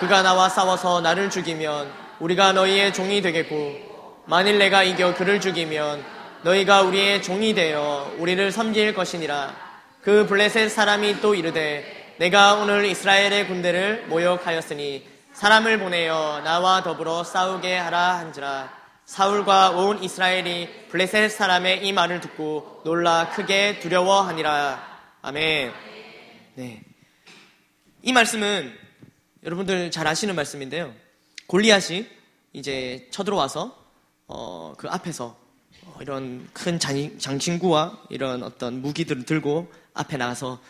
그가 0.00 0.20
나와 0.20 0.50
싸워서 0.50 1.00
나를 1.00 1.30
죽이면 1.30 1.90
우리가 2.20 2.52
너희의 2.52 2.92
종이 2.92 3.22
되겠고 3.22 4.22
만일 4.26 4.58
내가 4.58 4.82
이겨 4.82 5.14
그를 5.14 5.40
죽이면 5.40 6.04
너희가 6.42 6.82
우리의 6.82 7.22
종이 7.22 7.54
되어 7.54 8.12
우리를 8.18 8.52
섬길 8.52 8.92
것이니라. 8.92 9.56
그 10.02 10.26
블레셋 10.26 10.70
사람이 10.70 11.22
또 11.22 11.34
이르되 11.34 12.14
내가 12.18 12.56
오늘 12.56 12.84
이스라엘의 12.84 13.48
군대를 13.48 14.04
모욕하였으니 14.08 15.13
사람을 15.34 15.80
보내어 15.80 16.42
나와 16.44 16.84
더불어 16.84 17.24
싸우게 17.24 17.76
하라 17.76 18.18
한지라 18.18 18.72
사울과 19.04 19.70
온 19.70 20.02
이스라엘이 20.02 20.86
블레셋 20.88 21.32
사람의 21.32 21.84
이 21.84 21.92
말을 21.92 22.20
듣고 22.20 22.82
놀라 22.84 23.28
크게 23.30 23.80
두려워하니라 23.80 24.94
아멘. 25.22 25.72
네. 26.54 26.84
이 28.02 28.12
말씀은 28.12 28.72
여러분들 29.42 29.90
잘 29.90 30.06
아시는 30.06 30.36
말씀인데요. 30.36 30.94
골리앗이 31.48 32.06
이제 32.52 33.08
쳐들어와서 33.10 33.76
어, 34.28 34.74
그 34.78 34.88
앞에서 34.88 35.36
어, 35.82 35.98
이런 36.00 36.48
큰 36.52 36.78
장신구와 36.78 38.04
이런 38.08 38.44
어떤 38.44 38.80
무기들을 38.80 39.24
들고 39.24 39.70
앞에 39.94 40.16
나가서 40.16 40.60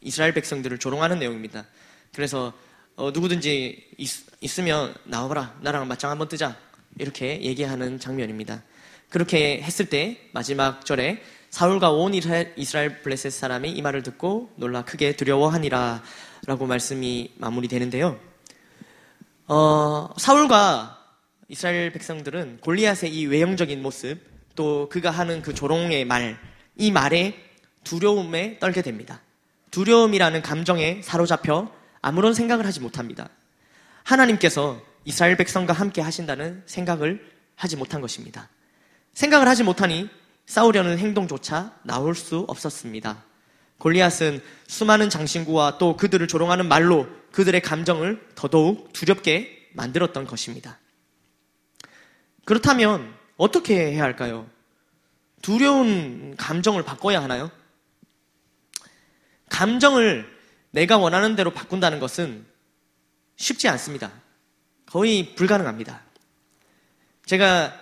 이스라엘 0.00 0.32
백성들을 0.32 0.78
조롱하는 0.78 1.18
내용입니다. 1.18 1.66
그래서 2.14 2.54
어, 2.96 3.10
누구든지 3.10 3.90
있, 3.98 4.58
으면 4.58 4.94
나와봐라. 5.04 5.56
나랑 5.62 5.88
맞짱 5.88 6.12
한번 6.12 6.28
뜨자. 6.28 6.56
이렇게 6.98 7.42
얘기하는 7.42 7.98
장면입니다. 7.98 8.62
그렇게 9.08 9.60
했을 9.62 9.86
때 9.86 10.28
마지막 10.32 10.84
절에 10.86 11.20
사울과 11.50 11.90
온 11.90 12.14
이스라엘 12.14 13.02
블레셋 13.02 13.32
사람이 13.32 13.70
이 13.70 13.82
말을 13.82 14.02
듣고 14.04 14.52
놀라 14.56 14.84
크게 14.84 15.16
두려워하니라 15.16 16.02
라고 16.46 16.66
말씀이 16.66 17.32
마무리되는데요. 17.36 18.18
어, 19.48 20.10
사울과 20.16 20.98
이스라엘 21.48 21.92
백성들은 21.92 22.58
골리앗의 22.60 23.12
이 23.12 23.26
외형적인 23.26 23.82
모습 23.82 24.18
또 24.54 24.88
그가 24.88 25.10
하는 25.10 25.42
그 25.42 25.52
조롱의 25.52 26.04
말, 26.04 26.38
이 26.76 26.92
말에 26.92 27.34
두려움에 27.82 28.58
떨게 28.60 28.82
됩니다. 28.82 29.20
두려움이라는 29.72 30.42
감정에 30.42 31.02
사로잡혀 31.02 31.70
아무런 32.04 32.34
생각을 32.34 32.66
하지 32.66 32.80
못합니다. 32.80 33.30
하나님께서 34.02 34.78
이스라엘 35.06 35.38
백성과 35.38 35.72
함께 35.72 36.02
하신다는 36.02 36.62
생각을 36.66 37.32
하지 37.56 37.76
못한 37.76 38.02
것입니다. 38.02 38.50
생각을 39.14 39.48
하지 39.48 39.62
못하니 39.62 40.10
싸우려는 40.44 40.98
행동조차 40.98 41.74
나올 41.82 42.14
수 42.14 42.40
없었습니다. 42.46 43.24
골리앗은 43.78 44.42
수많은 44.66 45.08
장신구와 45.08 45.78
또 45.78 45.96
그들을 45.96 46.28
조롱하는 46.28 46.68
말로 46.68 47.08
그들의 47.32 47.62
감정을 47.62 48.28
더더욱 48.34 48.92
두렵게 48.92 49.70
만들었던 49.72 50.26
것입니다. 50.26 50.78
그렇다면 52.44 53.14
어떻게 53.38 53.92
해야 53.92 54.02
할까요? 54.02 54.46
두려운 55.40 56.36
감정을 56.36 56.82
바꿔야 56.82 57.22
하나요? 57.22 57.50
감정을 59.48 60.33
내가 60.74 60.98
원하는 60.98 61.36
대로 61.36 61.52
바꾼다는 61.52 62.00
것은 62.00 62.44
쉽지 63.36 63.68
않습니다. 63.68 64.10
거의 64.86 65.36
불가능합니다. 65.36 66.02
제가 67.26 67.80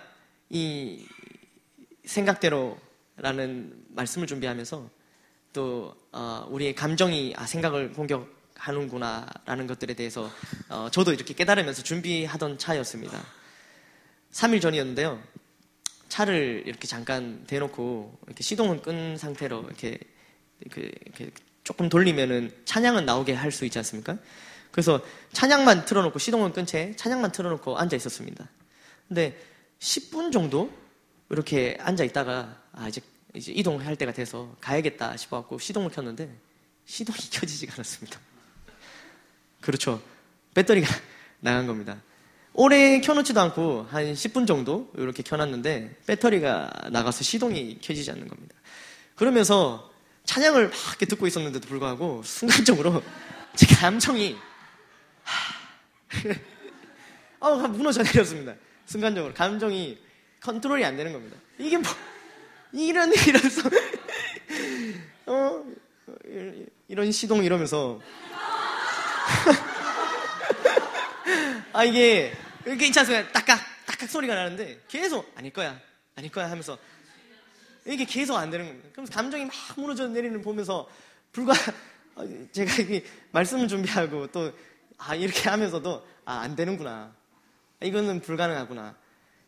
이 0.51 1.03
생각대로라는 2.05 3.85
말씀을 3.89 4.27
준비하면서 4.27 4.87
또 5.53 5.95
어, 6.11 6.45
우리의 6.51 6.75
감정이 6.75 7.33
아, 7.35 7.47
생각을 7.47 7.93
공격하는구나라는 7.93 9.65
것들에 9.65 9.95
대해서 9.95 10.29
어, 10.69 10.87
저도 10.91 11.13
이렇게 11.13 11.33
깨달으면서 11.33 11.81
준비하던 11.81 12.59
차였습니다. 12.59 13.19
3일 14.31 14.61
전이었는데요. 14.61 15.19
차를 16.09 16.61
이렇게 16.67 16.87
잠깐 16.87 17.43
대놓고 17.47 18.19
이렇게 18.27 18.43
시동은 18.43 18.83
끈 18.83 19.17
상태로 19.17 19.63
이렇게, 19.63 19.97
이렇게, 20.59 20.91
이렇게 21.05 21.31
조금 21.63 21.89
돌리면은 21.89 22.51
찬양은 22.65 23.05
나오게 23.05 23.33
할 23.33 23.51
수 23.51 23.65
있지 23.65 23.77
않습니까? 23.79 24.17
그래서 24.71 25.01
찬양만 25.33 25.85
틀어놓고 25.85 26.19
시동을 26.19 26.51
끈 26.53 26.65
채 26.65 26.93
찬양만 26.97 27.31
틀어놓고 27.31 27.77
앉아 27.77 27.95
있었습니다. 27.95 28.49
근데 29.07 29.39
10분 29.79 30.31
정도 30.31 30.71
이렇게 31.29 31.77
앉아 31.79 32.03
있다가 32.03 32.61
아 32.73 32.87
이제 32.87 33.01
이제 33.35 33.51
이동할 33.51 33.95
때가 33.95 34.13
돼서 34.13 34.55
가야겠다 34.61 35.17
싶어갖고 35.17 35.59
시동을 35.59 35.89
켰는데 35.91 36.35
시동이 36.85 37.17
켜지지가 37.31 37.73
않았습니다. 37.75 38.19
그렇죠. 39.61 40.01
배터리가 40.53 40.87
나간 41.39 41.67
겁니다. 41.67 42.01
오래 42.53 42.99
켜놓지도 43.01 43.39
않고 43.41 43.87
한 43.89 44.13
10분 44.13 44.45
정도 44.45 44.91
이렇게 44.95 45.23
켜놨는데 45.23 46.01
배터리가 46.05 46.71
나가서 46.91 47.23
시동이 47.23 47.79
켜지지 47.81 48.11
않는 48.11 48.27
겁니다. 48.27 48.55
그러면서 49.15 49.91
찬양을 50.25 50.69
막 50.69 50.73
이렇게 50.89 51.05
듣고 51.05 51.27
있었는데도 51.27 51.67
불구하고 51.67 52.23
순간적으로 52.23 53.03
제 53.55 53.65
감정이 53.75 54.37
어, 57.39 57.55
무너져 57.55 58.03
내렸습니다. 58.03 58.55
순간적으로 58.85 59.33
감정이 59.33 59.97
컨트롤이 60.41 60.83
안 60.85 60.95
되는 60.95 61.13
겁니다. 61.13 61.37
이게 61.57 61.77
뭐 61.77 61.91
이런 62.71 63.11
이러면서 63.27 63.69
어 65.25 65.63
이런 66.87 67.11
시동 67.11 67.43
이러면서 67.43 67.99
아 71.73 71.83
이게 71.83 72.33
이렇게 72.65 72.87
있지 72.87 72.99
않습니까? 72.99 73.31
딱딱 73.31 73.59
딱딱 73.85 74.09
소리가 74.09 74.35
나는데 74.35 74.81
계속 74.87 75.31
아닐 75.35 75.51
거야 75.51 75.79
아닐 76.15 76.31
거야 76.31 76.49
하면서 76.49 76.77
이게 77.85 78.05
계속 78.05 78.35
안 78.37 78.49
되는 78.49 78.65
겁니다. 78.67 78.89
그럼 78.93 79.05
감정이 79.07 79.45
막 79.45 79.53
무너져 79.75 80.07
내리는 80.07 80.41
보면서 80.41 80.87
불과 81.31 81.53
어, 82.15 82.25
제가 82.51 82.81
이게 82.81 83.03
말씀을 83.31 83.67
준비하고 83.67 84.27
또 84.27 84.51
아, 84.97 85.15
이렇게 85.15 85.49
하면서도 85.49 86.05
아, 86.25 86.39
안 86.39 86.55
되는구나. 86.55 87.13
이거는 87.81 88.21
불가능하구나. 88.21 88.95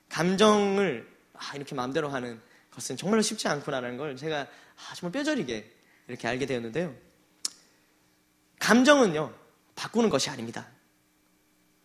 감정을 0.09 1.07
아, 1.33 1.55
이렇게 1.55 1.75
마음대로 1.75 2.09
하는 2.09 2.41
것은 2.71 2.97
정말로 2.97 3.21
쉽지 3.21 3.47
않구나라는 3.47 3.97
걸 3.97 4.17
제가 4.17 4.41
아, 4.41 4.95
정말 4.95 5.11
뼈저리게 5.13 5.71
이렇게 6.07 6.27
알게 6.27 6.45
되었는데요. 6.45 6.93
감정은요, 8.59 9.33
바꾸는 9.75 10.09
것이 10.09 10.29
아닙니다. 10.29 10.67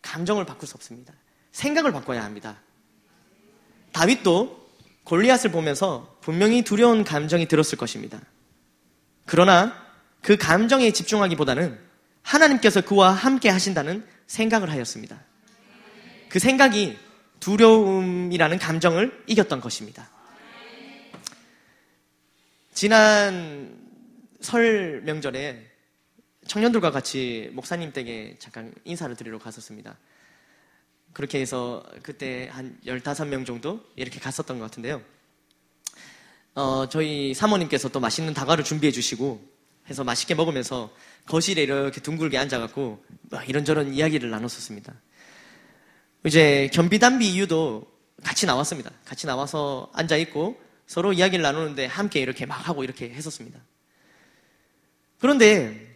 감정을 0.01 0.45
바꿀 0.45 0.67
수 0.67 0.75
없습니다. 0.75 1.13
생각을 1.51 1.91
바꿔야 1.91 2.23
합니다. 2.23 2.59
다윗도 3.91 4.60
골리앗을 5.03 5.51
보면서 5.51 6.17
분명히 6.21 6.61
두려운 6.61 7.03
감정이 7.03 7.47
들었을 7.47 7.77
것입니다. 7.77 8.21
그러나 9.25 9.75
그 10.21 10.37
감정에 10.37 10.91
집중하기보다는 10.91 11.79
하나님께서 12.21 12.81
그와 12.81 13.11
함께 13.11 13.49
하신다는 13.49 14.05
생각을 14.27 14.69
하였습니다. 14.69 15.19
그 16.29 16.39
생각이 16.39 16.97
두려움이라는 17.39 18.59
감정을 18.59 19.23
이겼던 19.27 19.59
것입니다. 19.61 20.09
지난 22.73 23.77
설 24.39 25.01
명절에 25.01 25.67
청년들과 26.47 26.91
같이 26.91 27.49
목사님 27.53 27.91
댁에 27.93 28.35
잠깐 28.39 28.73
인사를 28.85 29.15
드리러 29.15 29.39
갔었습니다. 29.39 29.97
그렇게 31.13 31.39
해서 31.39 31.83
그때 32.03 32.49
한 32.51 32.77
15명 32.85 33.45
정도 33.45 33.81
이렇게 33.95 34.19
갔었던 34.19 34.59
것 34.59 34.65
같은데요. 34.65 35.01
어, 36.55 36.87
저희 36.89 37.33
사모님께서 37.33 37.89
또 37.89 37.99
맛있는 37.99 38.33
다과를 38.33 38.63
준비해 38.63 38.91
주시고 38.91 39.41
해서 39.89 40.03
맛있게 40.03 40.35
먹으면서 40.35 40.91
거실에 41.25 41.63
이렇게 41.63 42.01
둥글게 42.01 42.37
앉아갖고 42.37 43.03
이런저런 43.47 43.93
이야기를 43.93 44.29
나눴었습니다. 44.29 44.93
이제 46.25 46.69
겸비담비 46.73 47.27
이유도 47.33 47.87
같이 48.23 48.45
나왔습니다. 48.45 48.91
같이 49.05 49.25
나와서 49.27 49.89
앉아있고 49.93 50.59
서로 50.85 51.13
이야기를 51.13 51.41
나누는데 51.41 51.85
함께 51.85 52.19
이렇게 52.19 52.45
막 52.45 52.67
하고 52.67 52.83
이렇게 52.83 53.09
했었습니다. 53.09 53.59
그런데 55.19 55.90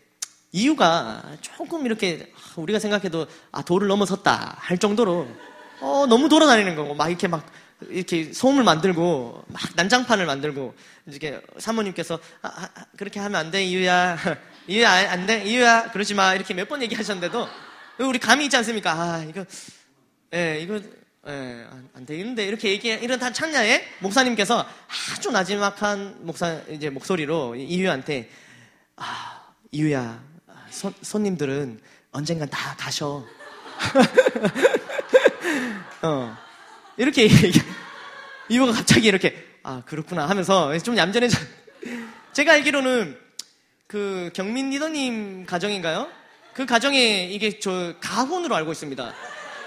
이유가 0.55 1.21
조금 1.41 1.85
이렇게 1.85 2.31
우리가 2.55 2.79
생각해도 2.79 3.27
아 3.51 3.61
도를 3.61 3.89
넘어섰다 3.89 4.55
할 4.57 4.77
정도로 4.77 5.27
어, 5.81 6.05
너무 6.07 6.29
돌아다니는 6.29 6.77
거고 6.77 6.93
막 6.95 7.09
이렇게 7.09 7.27
막 7.27 7.45
이렇게 7.89 8.31
소음을 8.31 8.63
만들고 8.63 9.43
막 9.47 9.61
난장판을 9.75 10.25
만들고 10.25 10.73
이렇게 11.07 11.41
사모님께서 11.57 12.17
아, 12.41 12.47
아, 12.47 12.69
아 12.73 12.85
그렇게 12.95 13.19
하면 13.19 13.37
안 13.41 13.51
돼 13.51 13.65
이유야. 13.65 14.17
이유야 14.67 15.11
안 15.11 15.25
돼 15.25 15.43
이유야. 15.43 15.91
그러지 15.91 16.13
마. 16.13 16.33
이렇게 16.33 16.53
몇 16.53 16.69
번 16.69 16.81
얘기하셨는데도 16.83 17.47
우리 17.99 18.17
감이 18.17 18.45
있지 18.45 18.55
않습니까? 18.55 18.93
아 18.93 19.23
이거 19.27 19.45
예 20.33 20.59
이거 20.61 20.79
예, 21.27 21.67
안 21.93 22.05
되겠는데. 22.05 22.45
이렇게 22.45 22.69
얘기 22.69 22.87
이런 22.87 23.19
다 23.19 23.33
창냐에 23.33 23.83
목사님께서 23.99 24.65
아주 25.17 25.31
나지막한 25.31 26.19
목사 26.21 26.61
이제 26.69 26.89
목소리로 26.89 27.55
이유한테 27.55 28.29
아 28.95 29.41
이유야 29.71 30.23
손, 30.75 30.93
손님들은 31.01 31.79
언젠간 32.11 32.49
다 32.49 32.75
가셔. 32.77 33.25
어. 36.03 36.37
이렇게 36.97 37.29
이유가 38.49 38.73
갑자기 38.73 39.07
이렇게, 39.07 39.41
아, 39.63 39.83
그렇구나 39.85 40.27
하면서 40.27 40.77
좀 40.79 40.97
얌전해져. 40.97 41.39
제가 42.33 42.51
알기로는 42.53 43.17
그 43.87 44.31
경민 44.33 44.71
리더님 44.71 45.45
가정인가요? 45.45 46.09
그 46.53 46.65
가정에 46.65 47.29
이게 47.31 47.59
저 47.59 47.93
가훈으로 48.01 48.53
알고 48.55 48.73
있습니다. 48.73 49.13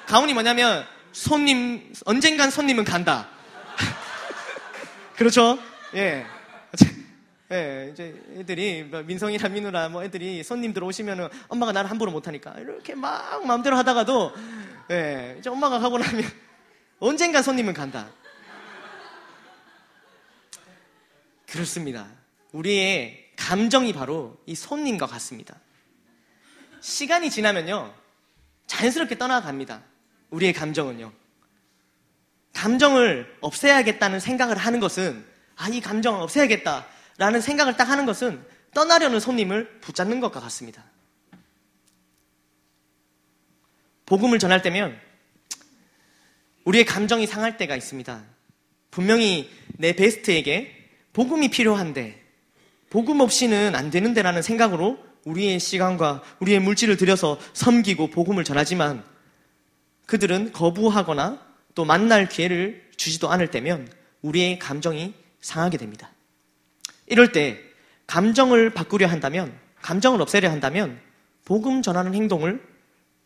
가훈이 0.07 0.35
뭐냐면 0.35 0.85
손님, 1.13 1.95
언젠간 2.05 2.51
손님은 2.51 2.85
간다. 2.85 3.31
그렇죠? 5.17 5.59
예. 5.95 6.27
예, 7.51 7.89
이제 7.93 8.15
애들이 8.37 8.83
뭐 8.83 9.03
민성이나 9.03 9.49
민우나 9.49 9.89
뭐 9.89 10.05
애들이 10.05 10.43
손님들 10.43 10.85
오시면은 10.85 11.29
엄마가 11.49 11.73
나를 11.73 11.89
함부로 11.89 12.11
못하니까 12.11 12.55
이렇게 12.59 12.95
막 12.95 13.47
마음대로 13.47 13.77
하다가도 13.77 14.33
예, 14.91 15.37
이제 15.39 15.49
엄마가 15.49 15.79
가고 15.79 15.99
나면 15.99 16.25
언젠간 17.01 17.43
손님은 17.43 17.73
간다. 17.73 18.11
그렇습니다. 21.47 22.07
우리의 22.53 23.31
감정이 23.37 23.93
바로 23.95 24.37
이 24.45 24.55
손님과 24.55 25.07
같습니다. 25.07 25.57
시간이 26.81 27.31
지나면요, 27.31 27.95
자연스럽게 28.67 29.17
떠나갑니다. 29.17 29.83
우리의 30.31 30.53
감정은요. 30.53 31.13
감정을 32.53 33.39
없애야겠다는 33.41 34.21
생각을 34.21 34.59
하는 34.59 34.81
것은, 34.81 35.25
아, 35.57 35.69
이 35.69 35.81
감정을 35.81 36.21
없애야겠다. 36.21 36.87
라는 37.19 37.41
생각을 37.41 37.77
딱 37.77 37.89
하는 37.89 38.07
것은 38.07 38.43
떠나려는 38.73 39.21
손님을 39.21 39.81
붙잡는 39.81 40.21
것과 40.21 40.41
같습니다. 40.41 40.85
복음을 44.07 44.39
전할 44.39 44.63
때면 44.63 44.99
우리의 46.65 46.85
감정이 46.85 47.27
상할 47.27 47.57
때가 47.57 47.77
있습니다. 47.77 48.23
분명히 48.91 49.51
내 49.77 49.93
베스트에게 49.93 50.91
복음이 51.13 51.51
필요한데 51.51 52.25
복음 52.91 53.21
없이는 53.21 53.75
안 53.75 53.91
되는데라는 53.91 54.41
생각으로 54.41 54.99
우리의 55.25 55.61
시간과 55.61 56.23
우리의 56.39 56.61
물질을 56.61 56.97
들여서 56.97 57.39
섬기고 57.53 58.09
복음을 58.11 58.45
전하지만 58.45 59.05
그들은 60.07 60.53
거부하거나 60.53 61.47
또 61.75 61.85
만날 61.85 62.29
기회를 62.29 62.89
주지도 62.97 63.31
않을 63.31 63.51
때면 63.51 63.93
우리의 64.23 64.59
감정이 64.59 65.15
상하게 65.41 65.77
됩니다. 65.77 66.11
이럴 67.09 67.33
때 67.33 67.61
감정을 68.07 68.71
바꾸려 68.71 69.07
한다면, 69.07 69.59
감정을 69.83 70.21
없애려 70.23 70.51
한다면 70.51 71.01
복음 71.45 71.83
전하는 71.83 72.15
행동을 72.15 72.63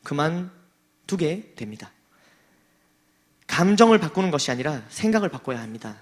그만두게 0.04 1.54
됩니다. 1.56 1.90
감정을 3.46 3.98
바꾸는 3.98 4.30
것이 4.30 4.50
아니라 4.50 4.82
생각을 4.88 5.28
바꿔야 5.28 5.60
합니다. 5.60 5.96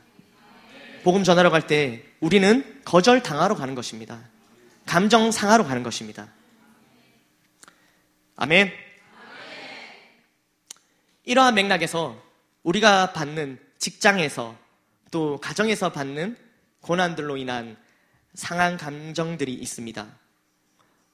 복음 1.02 1.24
전하러 1.24 1.50
갈 1.50 1.66
때 1.66 2.04
우리는 2.20 2.82
거절 2.84 3.22
당하러 3.22 3.54
가는 3.54 3.74
것입니다. 3.74 4.20
감정 4.86 5.30
상하러 5.30 5.64
가는 5.64 5.82
것입니다. 5.82 6.28
아멘. 8.36 8.72
이러한 11.24 11.54
맥락에서 11.54 12.22
우리가 12.62 13.12
받는 13.12 13.58
직장에서 13.78 14.56
또 15.10 15.38
가정에서 15.38 15.92
받는 15.92 16.36
고난들로 16.80 17.36
인한 17.36 17.76
상한 18.34 18.76
감정들이 18.76 19.52
있습니다. 19.54 20.06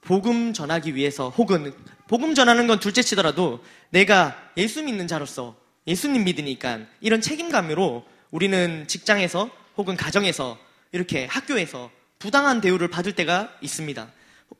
복음 0.01 0.53
전하기 0.53 0.95
위해서 0.95 1.29
혹은 1.29 1.73
복음 2.07 2.33
전하는 2.33 2.67
건 2.67 2.79
둘째 2.79 3.01
치더라도 3.01 3.63
내가 3.89 4.51
예수 4.55 4.83
믿는 4.83 5.07
자로서 5.07 5.57
예수님 5.85 6.23
믿으니까 6.23 6.79
이런 7.01 7.21
책임감으로 7.21 8.05
우리는 8.31 8.87
직장에서 8.87 9.49
혹은 9.77 9.95
가정에서 9.95 10.57
이렇게 10.91 11.25
학교에서 11.25 11.91
부당한 12.19 12.61
대우를 12.61 12.89
받을 12.89 13.13
때가 13.13 13.53
있습니다. 13.61 14.11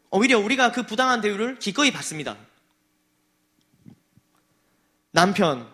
오히려 0.09 0.39
우리가 0.39 0.71
그 0.71 0.83
부당한 0.83 1.21
대우를 1.21 1.59
기꺼이 1.59 1.91
받습니다. 1.91 2.37
남편 5.11 5.67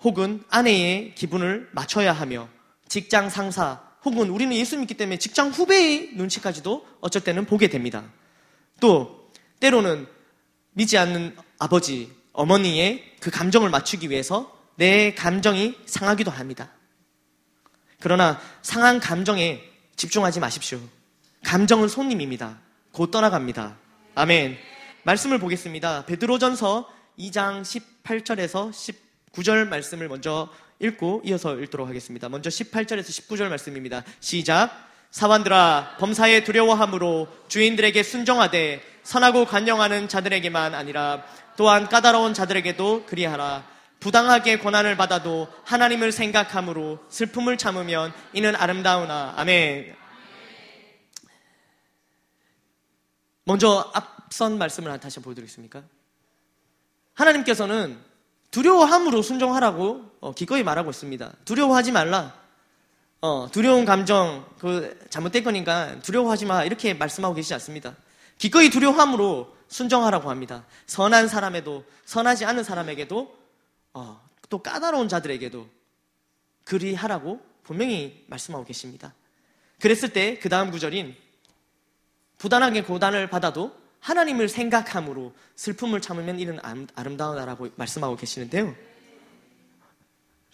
혹은 0.00 0.44
아내의 0.50 1.14
기분을 1.14 1.68
맞춰야 1.72 2.12
하며 2.12 2.48
직장 2.88 3.28
상사 3.28 3.85
혹은 4.06 4.30
우리는 4.30 4.54
예수 4.54 4.78
믿기 4.78 4.94
때문에 4.94 5.18
직장 5.18 5.50
후배의 5.50 6.10
눈치까지도 6.14 6.86
어쩔 7.00 7.24
때는 7.24 7.44
보게 7.44 7.66
됩니다. 7.66 8.04
또 8.80 9.30
때로는 9.58 10.06
믿지 10.74 10.96
않는 10.96 11.36
아버지, 11.58 12.12
어머니의 12.32 13.16
그 13.18 13.32
감정을 13.32 13.68
맞추기 13.68 14.08
위해서 14.08 14.56
내 14.76 15.12
감정이 15.12 15.74
상하기도 15.86 16.30
합니다. 16.30 16.70
그러나 17.98 18.40
상한 18.62 19.00
감정에 19.00 19.60
집중하지 19.96 20.38
마십시오. 20.38 20.78
감정은 21.44 21.88
손님입니다. 21.88 22.60
곧 22.92 23.10
떠나갑니다. 23.10 23.76
아멘. 24.14 24.56
말씀을 25.02 25.40
보겠습니다. 25.40 26.06
베드로전서 26.06 26.88
2장 27.18 27.62
18절에서 28.04 28.70
19절 29.32 29.66
말씀을 29.66 30.08
먼저 30.08 30.48
읽고 30.80 31.22
이어서 31.24 31.56
읽도록 31.56 31.88
하겠습니다. 31.88 32.28
먼저 32.28 32.50
18절에서 32.50 33.06
19절 33.06 33.48
말씀입니다. 33.48 34.02
시작. 34.20 34.86
사관들아 35.10 35.96
범사에 35.98 36.44
두려워함으로 36.44 37.28
주인들에게 37.48 38.02
순종하되 38.02 38.82
선하고 39.02 39.46
간영하는 39.46 40.08
자들에게만 40.08 40.74
아니라 40.74 41.24
또한 41.56 41.88
까다로운 41.88 42.34
자들에게도 42.34 43.06
그리하라. 43.06 43.64
부당하게 44.00 44.58
고난을 44.58 44.96
받아도 44.96 45.48
하나님을 45.64 46.12
생각함으로 46.12 46.98
슬픔을 47.08 47.56
참으면 47.56 48.12
이는 48.34 48.54
아름다우나. 48.54 49.32
아멘. 49.36 49.96
먼저 53.44 53.90
앞선 53.94 54.58
말씀을 54.58 54.98
다시 55.00 55.20
보여드리겠습니까? 55.20 55.82
하나님께서는 57.14 57.98
두려워함으로 58.50 59.22
순종하라고 59.22 60.15
어, 60.26 60.32
기꺼이 60.32 60.64
말하고 60.64 60.90
있습니다. 60.90 61.32
두려워하지 61.44 61.92
말라. 61.92 62.34
어, 63.20 63.48
두려운 63.52 63.84
감정, 63.84 64.44
그, 64.58 64.98
잘못된 65.08 65.44
거니까 65.44 66.00
두려워하지 66.00 66.46
마. 66.46 66.64
이렇게 66.64 66.94
말씀하고 66.94 67.32
계시지 67.32 67.54
않습니다. 67.54 67.94
기꺼이 68.36 68.68
두려워함으로 68.68 69.56
순종하라고 69.68 70.28
합니다. 70.28 70.64
선한 70.88 71.28
사람에도, 71.28 71.84
선하지 72.06 72.44
않은 72.44 72.64
사람에게도, 72.64 73.38
어, 73.94 74.20
또 74.48 74.58
까다로운 74.58 75.08
자들에게도 75.08 75.68
그리하라고 76.64 77.40
분명히 77.62 78.24
말씀하고 78.26 78.64
계십니다. 78.64 79.14
그랬을 79.78 80.12
때 80.12 80.40
그 80.40 80.48
다음 80.48 80.72
구절인 80.72 81.14
부단하게 82.38 82.82
고단을 82.82 83.30
받아도 83.30 83.76
하나님을 84.00 84.48
생각함으로 84.48 85.32
슬픔을 85.54 86.00
참으면 86.00 86.40
이는 86.40 86.58
아름다우다라고 86.96 87.68
말씀하고 87.76 88.16
계시는데요. 88.16 88.74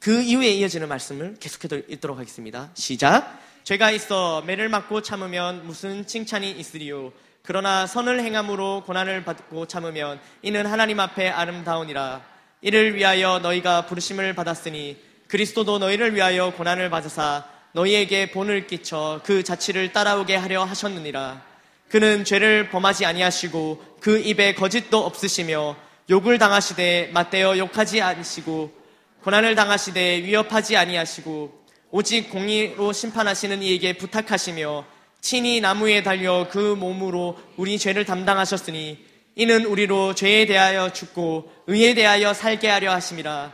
그 0.02 0.20
이후에 0.20 0.48
이어지는 0.48 0.88
말씀을 0.88 1.36
계속해서 1.38 1.76
읽도록 1.88 2.18
하겠습니다. 2.18 2.70
시작. 2.74 3.38
죄가 3.62 3.92
있어 3.92 4.42
매를 4.44 4.68
맞고 4.68 5.00
참으면 5.02 5.64
무슨 5.64 6.04
칭찬이 6.04 6.50
있으리요. 6.50 7.12
그러나 7.44 7.86
선을 7.86 8.18
행함으로 8.18 8.82
고난을 8.84 9.22
받고 9.22 9.68
참으면 9.68 10.18
이는 10.42 10.66
하나님 10.66 10.98
앞에 10.98 11.28
아름다우니라. 11.28 12.20
이를 12.62 12.96
위하여 12.96 13.38
너희가 13.38 13.86
부르심을 13.86 14.34
받았으니 14.34 14.96
그리스도도 15.28 15.78
너희를 15.78 16.16
위하여 16.16 16.52
고난을 16.52 16.90
받으사 16.90 17.44
너희에게 17.70 18.32
본을 18.32 18.66
끼쳐 18.66 19.20
그 19.22 19.44
자취를 19.44 19.92
따라오게 19.92 20.34
하려 20.34 20.64
하셨느니라. 20.64 21.42
그는 21.90 22.24
죄를 22.24 22.70
범하지 22.70 23.06
아니하시고 23.06 23.98
그 24.00 24.18
입에 24.18 24.54
거짓도 24.56 25.06
없으시며 25.06 25.76
욕을 26.10 26.38
당하시되 26.38 27.12
맞대어 27.14 27.56
욕하지 27.56 28.02
않으시고 28.02 28.81
고난을 29.22 29.54
당하시되 29.54 30.24
위협하지 30.24 30.76
아니하시고 30.76 31.62
오직 31.92 32.30
공의로 32.30 32.92
심판하시는 32.92 33.62
이에게 33.62 33.96
부탁하시며 33.96 34.84
친히 35.20 35.60
나무에 35.60 36.02
달려 36.02 36.48
그 36.50 36.58
몸으로 36.58 37.38
우리 37.56 37.78
죄를 37.78 38.04
담당하셨으니 38.04 38.98
이는 39.36 39.64
우리로 39.64 40.14
죄에 40.14 40.46
대하여 40.46 40.92
죽고 40.92 41.52
의에 41.68 41.94
대하여 41.94 42.34
살게 42.34 42.68
하려 42.68 42.92
하심이라 42.92 43.52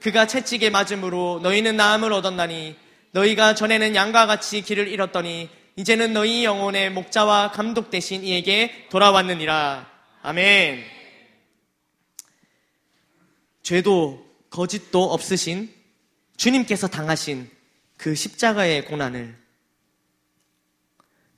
그가 0.00 0.26
채찍에 0.26 0.70
맞음으로 0.70 1.40
너희는 1.42 1.76
나음을 1.76 2.12
얻었나니 2.12 2.76
너희가 3.12 3.54
전에는 3.54 3.94
양과 3.94 4.26
같이 4.26 4.62
길을 4.62 4.88
잃었더니 4.88 5.50
이제는 5.76 6.14
너희 6.14 6.44
영혼의 6.44 6.90
목자와 6.90 7.50
감독 7.52 7.90
대신 7.90 8.24
이에게 8.24 8.86
돌아왔느니라. 8.90 9.86
아멘. 10.22 10.84
죄도 13.62 14.29
거짓도 14.50 15.12
없으신 15.12 15.72
주님께서 16.36 16.88
당하신 16.88 17.50
그 17.96 18.14
십자가의 18.14 18.84
고난을 18.86 19.38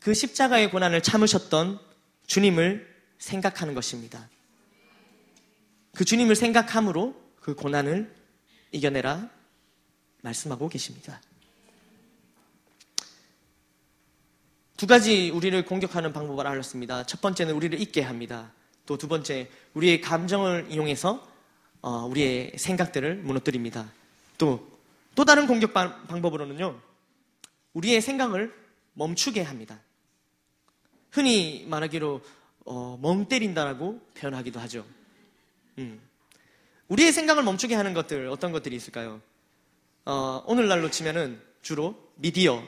그 0.01 0.15
십자가의 0.15 0.71
고난을 0.71 1.03
참으셨던 1.03 1.79
주님을 2.27 2.91
생각하는 3.19 3.75
것입니다. 3.75 4.29
그 5.95 6.05
주님을 6.05 6.35
생각함으로 6.35 7.15
그 7.41 7.55
고난을 7.55 8.13
이겨내라 8.73 9.29
말씀하고 10.23 10.69
계십니다. 10.69 11.21
두 14.77 14.87
가지 14.87 15.31
우리를 15.31 15.65
공격하는 15.65 16.13
방법을 16.13 16.47
알렸습니다. 16.47 17.05
첫 17.05 17.21
번째는 17.21 17.55
우리를 17.55 17.81
잊게 17.81 18.03
합니다. 18.03 18.53
또 18.87 18.97
두 18.97 19.07
번째, 19.09 19.49
우리의 19.75 20.01
감정을 20.01 20.67
이용해서 20.71 21.15
어, 21.15 21.32
우리의 21.91 22.53
생각들을 22.57 23.17
무너뜨립니다. 23.17 23.91
또, 24.39 24.71
또 25.15 25.25
다른 25.25 25.47
공격 25.47 25.73
방법으로는요, 25.73 26.81
우리의 27.75 28.01
생각을 28.01 28.55
멈추게 28.95 29.43
합니다. 29.43 29.81
흔히 31.11 31.65
말하기로, 31.69 32.21
어, 32.65 32.99
멍 33.03 33.27
때린다라고 33.27 34.01
표현하기도 34.15 34.61
하죠. 34.61 34.87
음. 35.79 36.01
우리의 36.89 37.13
생각을 37.13 37.43
멈추게 37.43 37.75
하는 37.75 37.95
것들, 37.95 38.29
어떤 38.29 38.53
것들이 38.53 38.77
있을까요? 38.77 39.21
어, 40.05 40.43
오늘날로 40.47 40.91
치면은 40.91 41.41
주로 41.63 41.97
미디어 42.17 42.63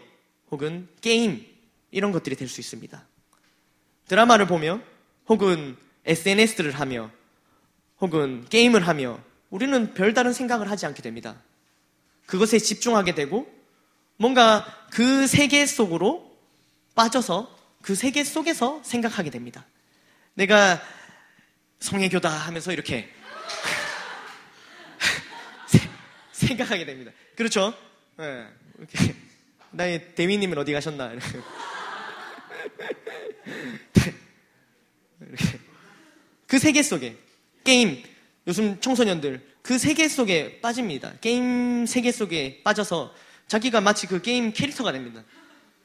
혹은 0.51 0.89
게임, 1.01 1.47
이런 1.91 2.11
것들이 2.11 2.35
될 2.37 2.49
수 2.49 2.61
있습니다. 2.61 3.07
드라마를 4.09 4.47
보며 4.47 4.81
혹은 5.29 5.77
SNS를 6.05 6.73
하며 6.73 7.11
혹은 8.05 8.45
게임을 8.51 8.87
하며 8.87 9.19
우리는 9.49 9.95
별다른 9.95 10.35
생각을 10.35 10.71
하지 10.71 10.85
않게 10.85 11.01
됩니다. 11.01 11.41
그것에 12.27 12.59
집중하게 12.59 13.15
되고 13.15 13.51
뭔가 14.19 14.67
그 14.91 15.27
세계 15.27 15.65
속으로 15.65 16.37
빠져서 16.95 17.57
그 17.81 17.95
세계 17.95 18.23
속에서 18.23 18.83
생각하게 18.85 19.31
됩니다. 19.31 19.65
내가 20.35 20.83
성애교다 21.81 22.29
하면서 22.29 22.73
이렇게 22.73 23.09
생각하게 26.33 26.85
됩니다. 26.85 27.11
그렇죠? 27.37 27.73
네. 28.19 28.47
이렇게 28.79 29.15
나의 29.73 30.15
대위님은 30.15 30.59
어디 30.59 30.75
가셨나? 30.75 31.13
그 36.47 36.59
세계 36.59 36.83
속에 36.83 37.24
게임 37.65 38.03
요즘 38.47 38.81
청소년들 38.81 39.41
그 39.63 39.79
세계 39.79 40.09
속에 40.09 40.61
빠집니다. 40.61 41.15
게임 41.21 41.87
세계 41.87 42.13
속에 42.13 42.61
빠져서 42.63 43.15
자기가 43.49 43.81
마치 43.81 44.07
그 44.07 44.21
게임 44.21 44.53
캐릭터가 44.53 44.93
됩니다. 44.93 45.25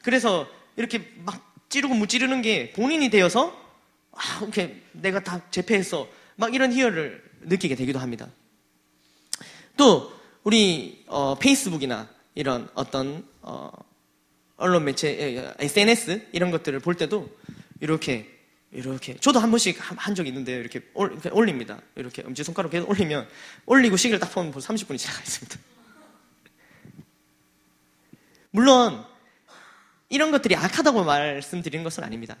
그래서 0.02 0.46
이렇게 0.76 1.10
막 1.24 1.54
찌르고 1.70 1.94
무찌르는 1.94 2.42
게 2.42 2.72
본인이 2.72 3.08
되어서 3.10 3.58
아, 4.12 4.40
이렇게 4.42 4.82
내가 4.92 5.20
다 5.20 5.40
제패했어. 5.50 6.08
막 6.36 6.54
이런 6.54 6.72
희열을 6.72 7.22
느끼게 7.42 7.74
되기도 7.74 7.98
합니다. 7.98 8.28
또 9.76 10.12
우리 10.42 11.04
어, 11.06 11.36
페이스북이나 11.38 12.08
이런 12.34 12.68
어떤 12.74 13.26
어, 13.40 13.70
언론 14.56 14.84
매체, 14.84 15.54
SNS 15.58 16.28
이런 16.32 16.50
것들을 16.50 16.80
볼 16.80 16.94
때도 16.96 17.30
이렇게 17.80 18.39
이렇게 18.72 19.16
저도 19.16 19.40
한 19.40 19.50
번씩 19.50 19.76
한 19.80 20.14
적이 20.14 20.28
있는데 20.28 20.54
이렇게 20.54 20.80
올립니다. 20.94 21.80
이렇게 21.96 22.22
엄지 22.22 22.44
손가락 22.44 22.70
계속 22.70 22.88
올리면 22.88 23.28
올리고 23.66 23.96
시계를 23.96 24.20
딱 24.20 24.32
보면 24.32 24.52
벌써 24.52 24.72
30분이 24.72 24.96
지나가 24.96 25.20
있습니다. 25.20 25.58
물론 28.52 29.04
이런 30.08 30.30
것들이 30.30 30.54
악하다고 30.54 31.02
말씀드리는 31.04 31.82
것은 31.82 32.04
아닙니다. 32.04 32.36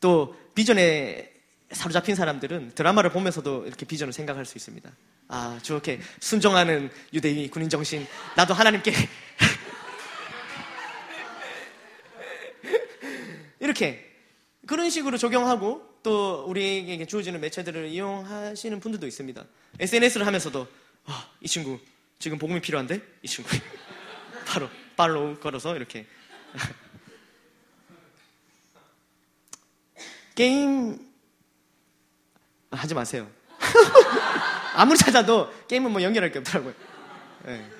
또 0.00 0.36
비전에 0.54 1.32
사로잡힌 1.70 2.14
사람들은 2.14 2.72
드라마를 2.74 3.10
보면서도 3.10 3.66
이렇게 3.66 3.86
비전을 3.86 4.12
생각할 4.12 4.44
수 4.44 4.58
있습니다. 4.58 4.90
아, 5.28 5.58
저렇게 5.62 5.98
순종하는 6.20 6.90
유대인 7.14 7.48
군인 7.48 7.70
정신, 7.70 8.06
나도 8.36 8.52
하나님께 8.52 8.92
이렇게 13.60 14.11
그런 14.66 14.90
식으로 14.90 15.18
적용하고 15.18 15.88
또 16.02 16.44
우리에게 16.46 17.06
주어지는 17.06 17.40
매체들을 17.40 17.88
이용하시는 17.88 18.80
분들도 18.80 19.06
있습니다. 19.06 19.44
SNS를 19.78 20.26
하면서도 20.26 20.66
아, 21.06 21.30
이 21.40 21.48
친구 21.48 21.78
지금 22.18 22.38
복음이 22.38 22.60
필요한데 22.60 23.00
이 23.22 23.28
친구 23.28 23.48
바로 24.46 24.68
팔로우 24.96 25.38
걸어서 25.40 25.76
이렇게 25.76 26.06
게임 30.34 31.08
하지 32.70 32.94
마세요. 32.94 33.30
아무리 34.74 34.98
찾아도 34.98 35.52
게임은 35.68 35.90
뭐 35.90 36.02
연결할 36.02 36.32
게 36.32 36.38
없더라고요. 36.38 36.74
네. 37.44 37.70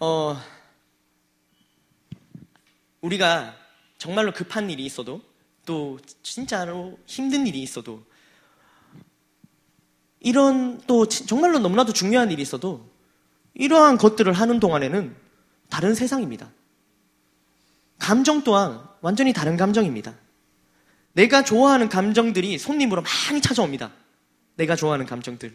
어, 0.00 0.36
우리가 3.04 3.54
정말로 3.98 4.32
급한 4.32 4.70
일이 4.70 4.84
있어도 4.84 5.20
또 5.66 5.98
진짜로 6.22 6.98
힘든 7.06 7.46
일이 7.46 7.62
있어도 7.62 8.02
이런 10.20 10.80
또 10.86 11.06
정말로 11.06 11.58
너무나도 11.58 11.92
중요한 11.92 12.30
일이 12.30 12.40
있어도 12.40 12.88
이러한 13.52 13.98
것들을 13.98 14.32
하는 14.32 14.58
동안에는 14.58 15.14
다른 15.68 15.94
세상입니다. 15.94 16.50
감정 17.98 18.42
또한 18.42 18.82
완전히 19.00 19.32
다른 19.32 19.56
감정입니다. 19.56 20.14
내가 21.12 21.44
좋아하는 21.44 21.88
감정들이 21.88 22.58
손님으로 22.58 23.02
많이 23.02 23.40
찾아옵니다. 23.40 23.92
내가 24.56 24.76
좋아하는 24.76 25.06
감정들. 25.06 25.54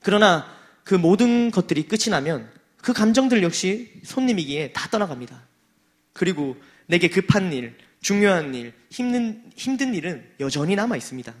그러나 0.00 0.46
그 0.84 0.94
모든 0.94 1.50
것들이 1.50 1.88
끝이 1.88 2.10
나면 2.10 2.50
그 2.76 2.92
감정들 2.92 3.42
역시 3.42 4.00
손님이기에 4.04 4.72
다 4.72 4.88
떠나갑니다. 4.90 5.51
그리고 6.12 6.56
내게 6.86 7.08
급한 7.08 7.52
일, 7.52 7.76
중요한 8.00 8.54
일, 8.54 8.72
힘든, 8.90 9.50
힘든 9.56 9.94
일은 9.94 10.28
여전히 10.40 10.74
남아 10.74 10.96
있습니다. 10.96 11.34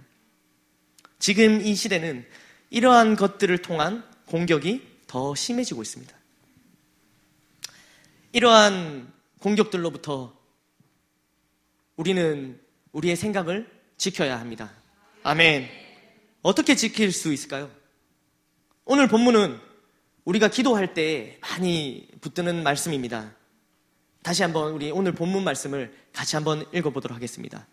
지금 1.18 1.60
이 1.60 1.74
시대는 1.74 2.24
이러한 2.70 3.16
것들을 3.16 3.58
통한 3.58 4.04
공격이 4.26 4.82
더 5.06 5.34
심해지고 5.34 5.82
있습니다. 5.82 6.16
이러한 8.32 9.12
공격들로부터 9.40 10.36
우리는 11.96 12.58
우리의 12.92 13.16
생각을 13.16 13.70
지켜야 13.98 14.40
합니다. 14.40 14.72
아멘. 15.22 15.68
어떻게 16.40 16.74
지킬 16.74 17.12
수 17.12 17.32
있을까요? 17.32 17.70
오늘 18.84 19.06
본문은 19.06 19.60
우리가 20.24 20.48
기도할 20.48 20.94
때 20.94 21.38
많이 21.40 22.08
붙드는 22.20 22.62
말씀입니다. 22.62 23.34
다시 24.22 24.42
한번 24.42 24.72
우리 24.72 24.90
오늘 24.90 25.12
본문 25.12 25.42
말씀을 25.44 25.92
같이 26.12 26.36
한번 26.36 26.64
읽어보도록 26.72 27.14
하겠습니다. 27.14 27.66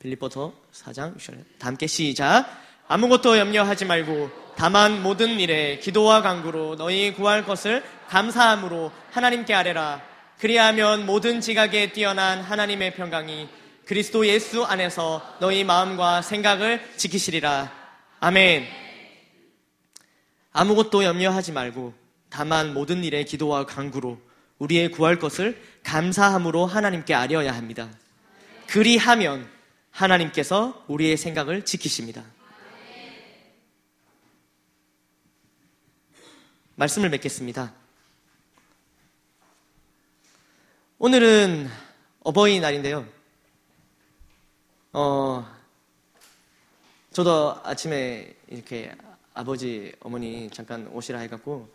빌리포터 0.00 0.52
4장 0.72 1.16
6절. 1.16 1.44
다 1.58 1.68
함께 1.68 1.86
시작. 1.86 2.46
아무것도 2.88 3.38
염려하지 3.38 3.84
말고 3.84 4.30
다만 4.56 5.02
모든 5.02 5.38
일에 5.38 5.78
기도와 5.78 6.22
간구로 6.22 6.76
너희 6.76 7.12
구할 7.12 7.44
것을 7.44 7.84
감사함으로 8.08 8.90
하나님께 9.12 9.54
아뢰라. 9.54 10.02
그리하면 10.38 11.06
모든 11.06 11.40
지각에 11.40 11.92
뛰어난 11.92 12.40
하나님의 12.40 12.94
평강이 12.94 13.48
그리스도 13.84 14.26
예수 14.26 14.64
안에서 14.64 15.22
너희 15.40 15.64
마음과 15.64 16.22
생각을 16.22 16.80
지키시리라. 16.96 17.72
아멘. 18.20 18.66
아무것도 20.52 21.04
염려하지 21.04 21.52
말고 21.52 21.94
다만 22.30 22.74
모든 22.74 23.04
일에 23.04 23.24
기도와 23.24 23.64
간구로 23.64 24.27
우리의 24.58 24.90
구할 24.90 25.18
것을 25.18 25.60
감사함으로 25.84 26.66
하나님께 26.66 27.14
아뢰어야 27.14 27.54
합니다. 27.54 27.88
그리하면 28.66 29.48
하나님께서 29.90 30.84
우리의 30.88 31.16
생각을 31.16 31.64
지키십니다. 31.64 32.24
말씀을 36.76 37.10
맺겠습니다. 37.10 37.72
오늘은 40.98 41.68
어버이날인데요. 42.20 43.06
어, 44.92 45.46
저도 47.12 47.60
아침에 47.64 48.34
이렇게 48.48 48.92
아버지, 49.34 49.92
어머니 50.00 50.48
잠깐 50.50 50.86
오시라 50.88 51.20
해갖고 51.20 51.68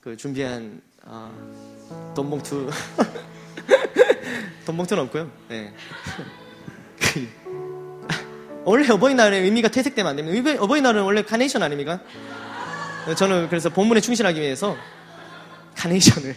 그 0.00 0.16
준비한 0.16 0.82
어, 1.06 2.12
돈봉투 2.14 2.70
돈봉투는 4.66 5.02
없고요. 5.04 5.30
네. 5.48 5.74
원래 8.64 8.88
어버이날의 8.88 9.42
의미가 9.42 9.68
퇴색되면 9.68 10.10
안 10.10 10.16
됩니다. 10.16 10.62
어버이날은 10.62 11.02
원래 11.02 11.22
카네이션 11.22 11.62
아닙니까? 11.62 12.00
저는 13.18 13.48
그래서 13.50 13.68
본문에 13.68 14.00
충실하기 14.00 14.40
위해서 14.40 14.76
카네이션을 15.76 16.34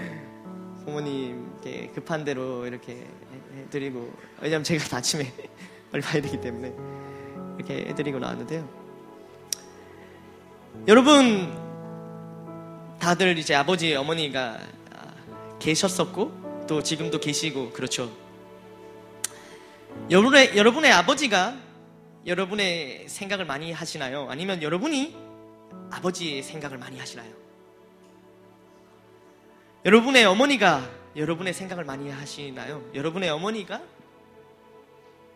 부모님께 0.86 1.90
급한 1.94 2.24
대로 2.24 2.66
이렇게 2.66 3.06
해드리고 3.58 4.10
왜냐면 4.40 4.64
제가 4.64 4.96
아침에 4.96 5.30
빨리 5.92 6.02
봐야 6.02 6.22
되기 6.22 6.40
때문에 6.40 6.72
이렇게 7.58 7.88
해드리고 7.90 8.18
나왔는데요. 8.18 8.66
여러분 10.88 11.63
다들 13.04 13.36
이제 13.36 13.54
아버지 13.54 13.94
어머니가 13.94 14.58
계셨었고 15.58 16.64
또 16.66 16.82
지금도 16.82 17.20
계시고 17.20 17.72
그렇죠. 17.72 18.10
여러분의 20.08 20.56
여러분의 20.56 20.90
아버지가 20.90 21.54
여러분의 22.24 23.04
생각을 23.06 23.44
많이 23.44 23.72
하시나요? 23.72 24.26
아니면 24.30 24.62
여러분이 24.62 25.14
아버지의 25.90 26.42
생각을 26.42 26.78
많이 26.78 26.98
하시나요? 26.98 27.30
여러분의 29.84 30.24
어머니가 30.24 30.90
여러분의 31.14 31.52
생각을 31.52 31.84
많이 31.84 32.08
하시나요? 32.08 32.90
여러분의 32.94 33.28
어머니가 33.28 33.82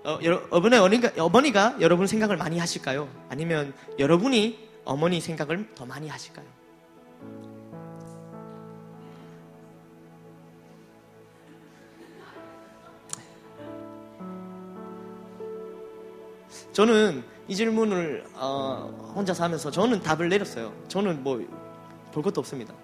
어, 0.05 0.19
여러분의 0.23 0.79
어머니가, 0.79 1.23
어머니가 1.23 1.77
여러분 1.83 2.07
생각을 2.07 2.39
많이 2.39 2.59
하실까요? 2.59 3.11
아니면 3.29 3.75
여러분이 3.99 4.71
어머니 4.87 5.21
생각을 5.21 5.75
더 5.75 5.85
많이 5.85 6.09
하실까요? 6.09 6.47
저는 16.73 17.25
이 17.49 17.57
질문을 17.57 18.25
어, 18.35 19.13
혼자서 19.15 19.45
하면서 19.45 19.71
저는 19.71 20.03
답을 20.03 20.29
내렸어요. 20.29 20.73
저는 20.89 21.23
뭐 21.23 21.69
볼 22.13 22.23
것도 22.23 22.41
없습니다. 22.41 22.75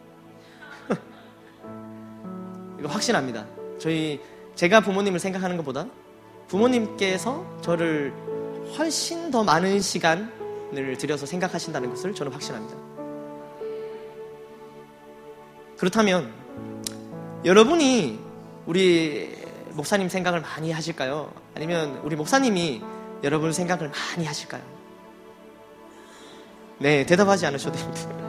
이거 2.78 2.88
확신합니다. 2.88 3.46
저희 3.78 4.20
제가 4.54 4.80
부모님을 4.80 5.18
생각하는 5.18 5.56
것보다 5.56 5.86
부모님께서 6.48 7.44
저를 7.62 8.12
훨씬 8.78 9.30
더 9.30 9.42
많은 9.42 9.80
시간을 9.80 10.96
들여서 10.98 11.26
생각하신다는 11.26 11.90
것을 11.90 12.14
저는 12.14 12.32
확신합니다. 12.32 12.76
그렇다면 15.78 16.32
여러분이 17.44 18.20
우리 18.66 19.34
목사님 19.72 20.08
생각을 20.08 20.40
많이 20.40 20.70
하실까요? 20.70 21.32
아니면 21.54 22.00
우리 22.04 22.14
목사님이 22.14 22.80
여러분 23.24 23.52
생각을 23.52 23.90
많이 23.90 24.26
하실까요? 24.26 24.62
네, 26.78 27.06
대답하지 27.06 27.46
않으셔도 27.46 27.78
됩니다. 27.78 28.24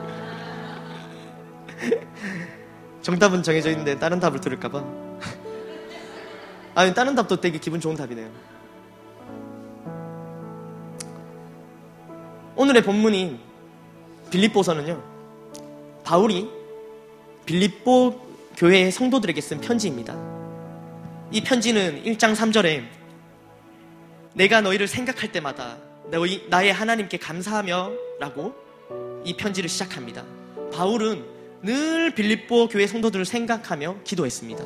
정답은 3.02 3.42
정해져 3.42 3.70
있는데 3.70 3.98
다른 3.98 4.18
답을 4.18 4.40
들을까봐. 4.40 4.82
아니, 6.74 6.94
다른 6.94 7.14
답도 7.14 7.42
되게 7.42 7.58
기분 7.58 7.78
좋은 7.78 7.94
답이네요. 7.94 8.30
오늘의 12.56 12.82
본문인 12.82 13.38
빌립보서는요, 14.30 15.02
바울이 16.04 16.50
빌립보 17.44 18.18
교회의 18.56 18.90
성도들에게 18.90 19.38
쓴 19.42 19.60
편지입니다. 19.60 20.16
이 21.32 21.42
편지는 21.42 22.02
1장 22.02 22.34
3절에 22.34 22.95
내가 24.36 24.60
너희를 24.60 24.86
생각할 24.86 25.32
때마다 25.32 25.78
너희, 26.10 26.46
나의 26.50 26.70
하나님께 26.70 27.16
감사하며 27.16 27.92
라고 28.20 28.54
이 29.24 29.34
편지를 29.34 29.68
시작합니다. 29.70 30.24
바울은 30.74 31.24
늘 31.62 32.14
빌립보 32.14 32.68
교회 32.68 32.86
성도들을 32.86 33.24
생각하며 33.24 33.96
기도했습니다. 34.04 34.62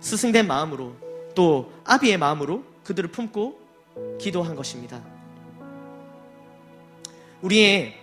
스승된 0.00 0.46
마음으로 0.46 0.94
또 1.34 1.72
아비의 1.84 2.16
마음으로 2.16 2.64
그들을 2.84 3.10
품고 3.10 3.60
기도한 4.18 4.56
것입니다. 4.56 5.02
우리의 7.42 7.94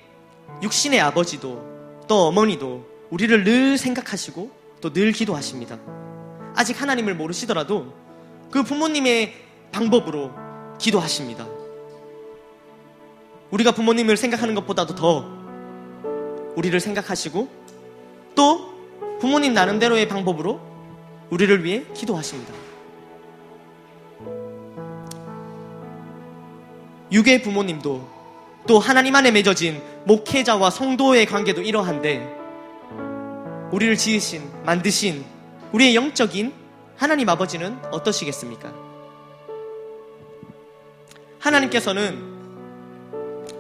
육신의 0.61 1.01
아버지도 1.01 2.05
또 2.07 2.27
어머니도 2.27 2.85
우리를 3.09 3.43
늘 3.43 3.79
생각하시고 3.79 4.61
또 4.79 4.93
늘 4.93 5.11
기도하십니다. 5.11 5.79
아직 6.55 6.79
하나님을 6.79 7.15
모르시더라도 7.15 7.93
그 8.51 8.61
부모님의 8.61 9.33
방법으로 9.71 10.50
기도하십니다. 10.81 11.47
우리가 13.51 13.71
부모님을 13.71 14.17
생각하는 14.17 14.55
것보다도 14.55 14.95
더 14.95 15.25
우리를 16.55 16.77
생각하시고 16.79 17.47
또 18.35 18.71
부모님 19.19 19.53
나름대로의 19.53 20.07
방법으로 20.07 20.59
우리를 21.29 21.63
위해 21.63 21.83
기도하십니다. 21.93 22.53
육의 27.11 27.41
부모님도 27.41 28.07
또 28.67 28.79
하나님 28.79 29.15
안에 29.15 29.31
맺어진 29.31 29.81
목회자와 30.05 30.69
성도의 30.69 31.25
관계도 31.25 31.61
이러한데 31.61 32.39
우리를 33.71 33.95
지으신, 33.97 34.49
만드신 34.65 35.23
우리의 35.73 35.95
영적인 35.95 36.53
하나님 36.97 37.29
아버지는 37.29 37.77
어떠시겠습니까? 37.91 38.80
하나님께서는 41.41 42.21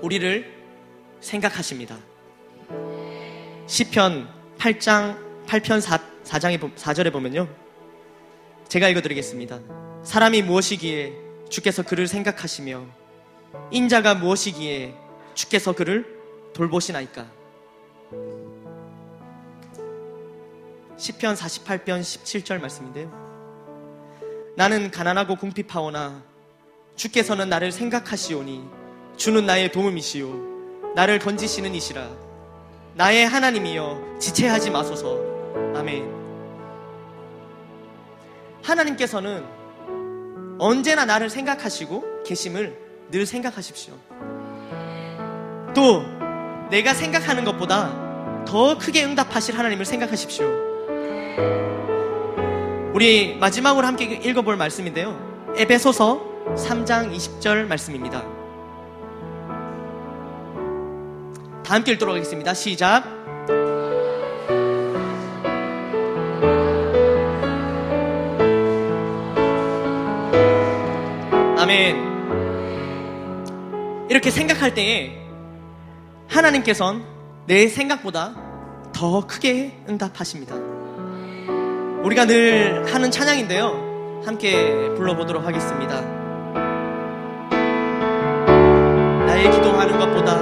우리를 0.01 0.61
생각하십니다. 1.19 1.97
시편 3.65 4.29
8장 4.57 5.17
8편 5.47 5.81
4, 5.81 5.97
4장에 6.23 6.75
4절에 6.75 7.11
보면요. 7.11 7.47
제가 8.67 8.87
읽어 8.89 9.01
드리겠습니다. 9.01 9.59
사람이 10.03 10.43
무엇이기에 10.43 11.13
주께서 11.49 11.81
그를 11.81 12.07
생각하시며 12.07 12.85
인자가 13.71 14.15
무엇이기에 14.15 14.95
주께서 15.33 15.73
그를 15.73 16.05
돌보시나이까? 16.53 17.25
시편 20.97 21.33
48편 21.33 22.01
17절 22.01 22.61
말씀인데요. 22.61 23.09
나는 24.55 24.91
가난하고 24.91 25.35
궁핍하오나 25.35 26.30
주께서는 27.01 27.49
나를 27.49 27.71
생각하시오니 27.71 28.63
주는 29.17 29.45
나의 29.47 29.71
도움이시오. 29.71 30.93
나를 30.93 31.17
건지시는 31.17 31.73
이시라. 31.73 32.07
나의 32.93 33.27
하나님이여 33.27 34.17
지체하지 34.19 34.69
마소서. 34.69 35.17
아멘. 35.75 36.07
하나님께서는 38.61 39.43
언제나 40.59 41.05
나를 41.05 41.31
생각하시고 41.31 42.23
계심을 42.23 42.77
늘 43.09 43.25
생각하십시오. 43.25 43.95
또 45.73 46.03
내가 46.69 46.93
생각하는 46.93 47.43
것보다 47.45 48.45
더 48.45 48.77
크게 48.77 49.03
응답하실 49.05 49.57
하나님을 49.57 49.85
생각하십시오. 49.85 50.45
우리 52.93 53.37
마지막으로 53.37 53.87
함께 53.87 54.05
읽어볼 54.23 54.55
말씀인데요. 54.55 55.55
에베소서 55.57 56.30
3장 56.55 57.15
20절 57.15 57.67
말씀입니다. 57.67 58.21
다 61.63 61.75
함께 61.75 61.93
읽도록 61.93 62.15
하겠습니다. 62.15 62.53
시작. 62.53 63.03
아멘. 71.57 72.11
이렇게 74.09 74.29
생각할 74.29 74.73
때에 74.73 75.17
하나님께선 76.27 77.05
내 77.47 77.67
생각보다 77.67 78.35
더 78.93 79.25
크게 79.25 79.77
응답하십니다. 79.87 80.55
우리가 82.03 82.25
늘 82.25 82.93
하는 82.93 83.11
찬양인데요. 83.11 84.21
함께 84.25 84.89
불러보도록 84.95 85.45
하겠습니다. 85.45 86.20
기도하는 89.61 89.99
것보다 89.99 90.39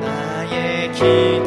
나의 0.00 0.92
기도 0.92 1.37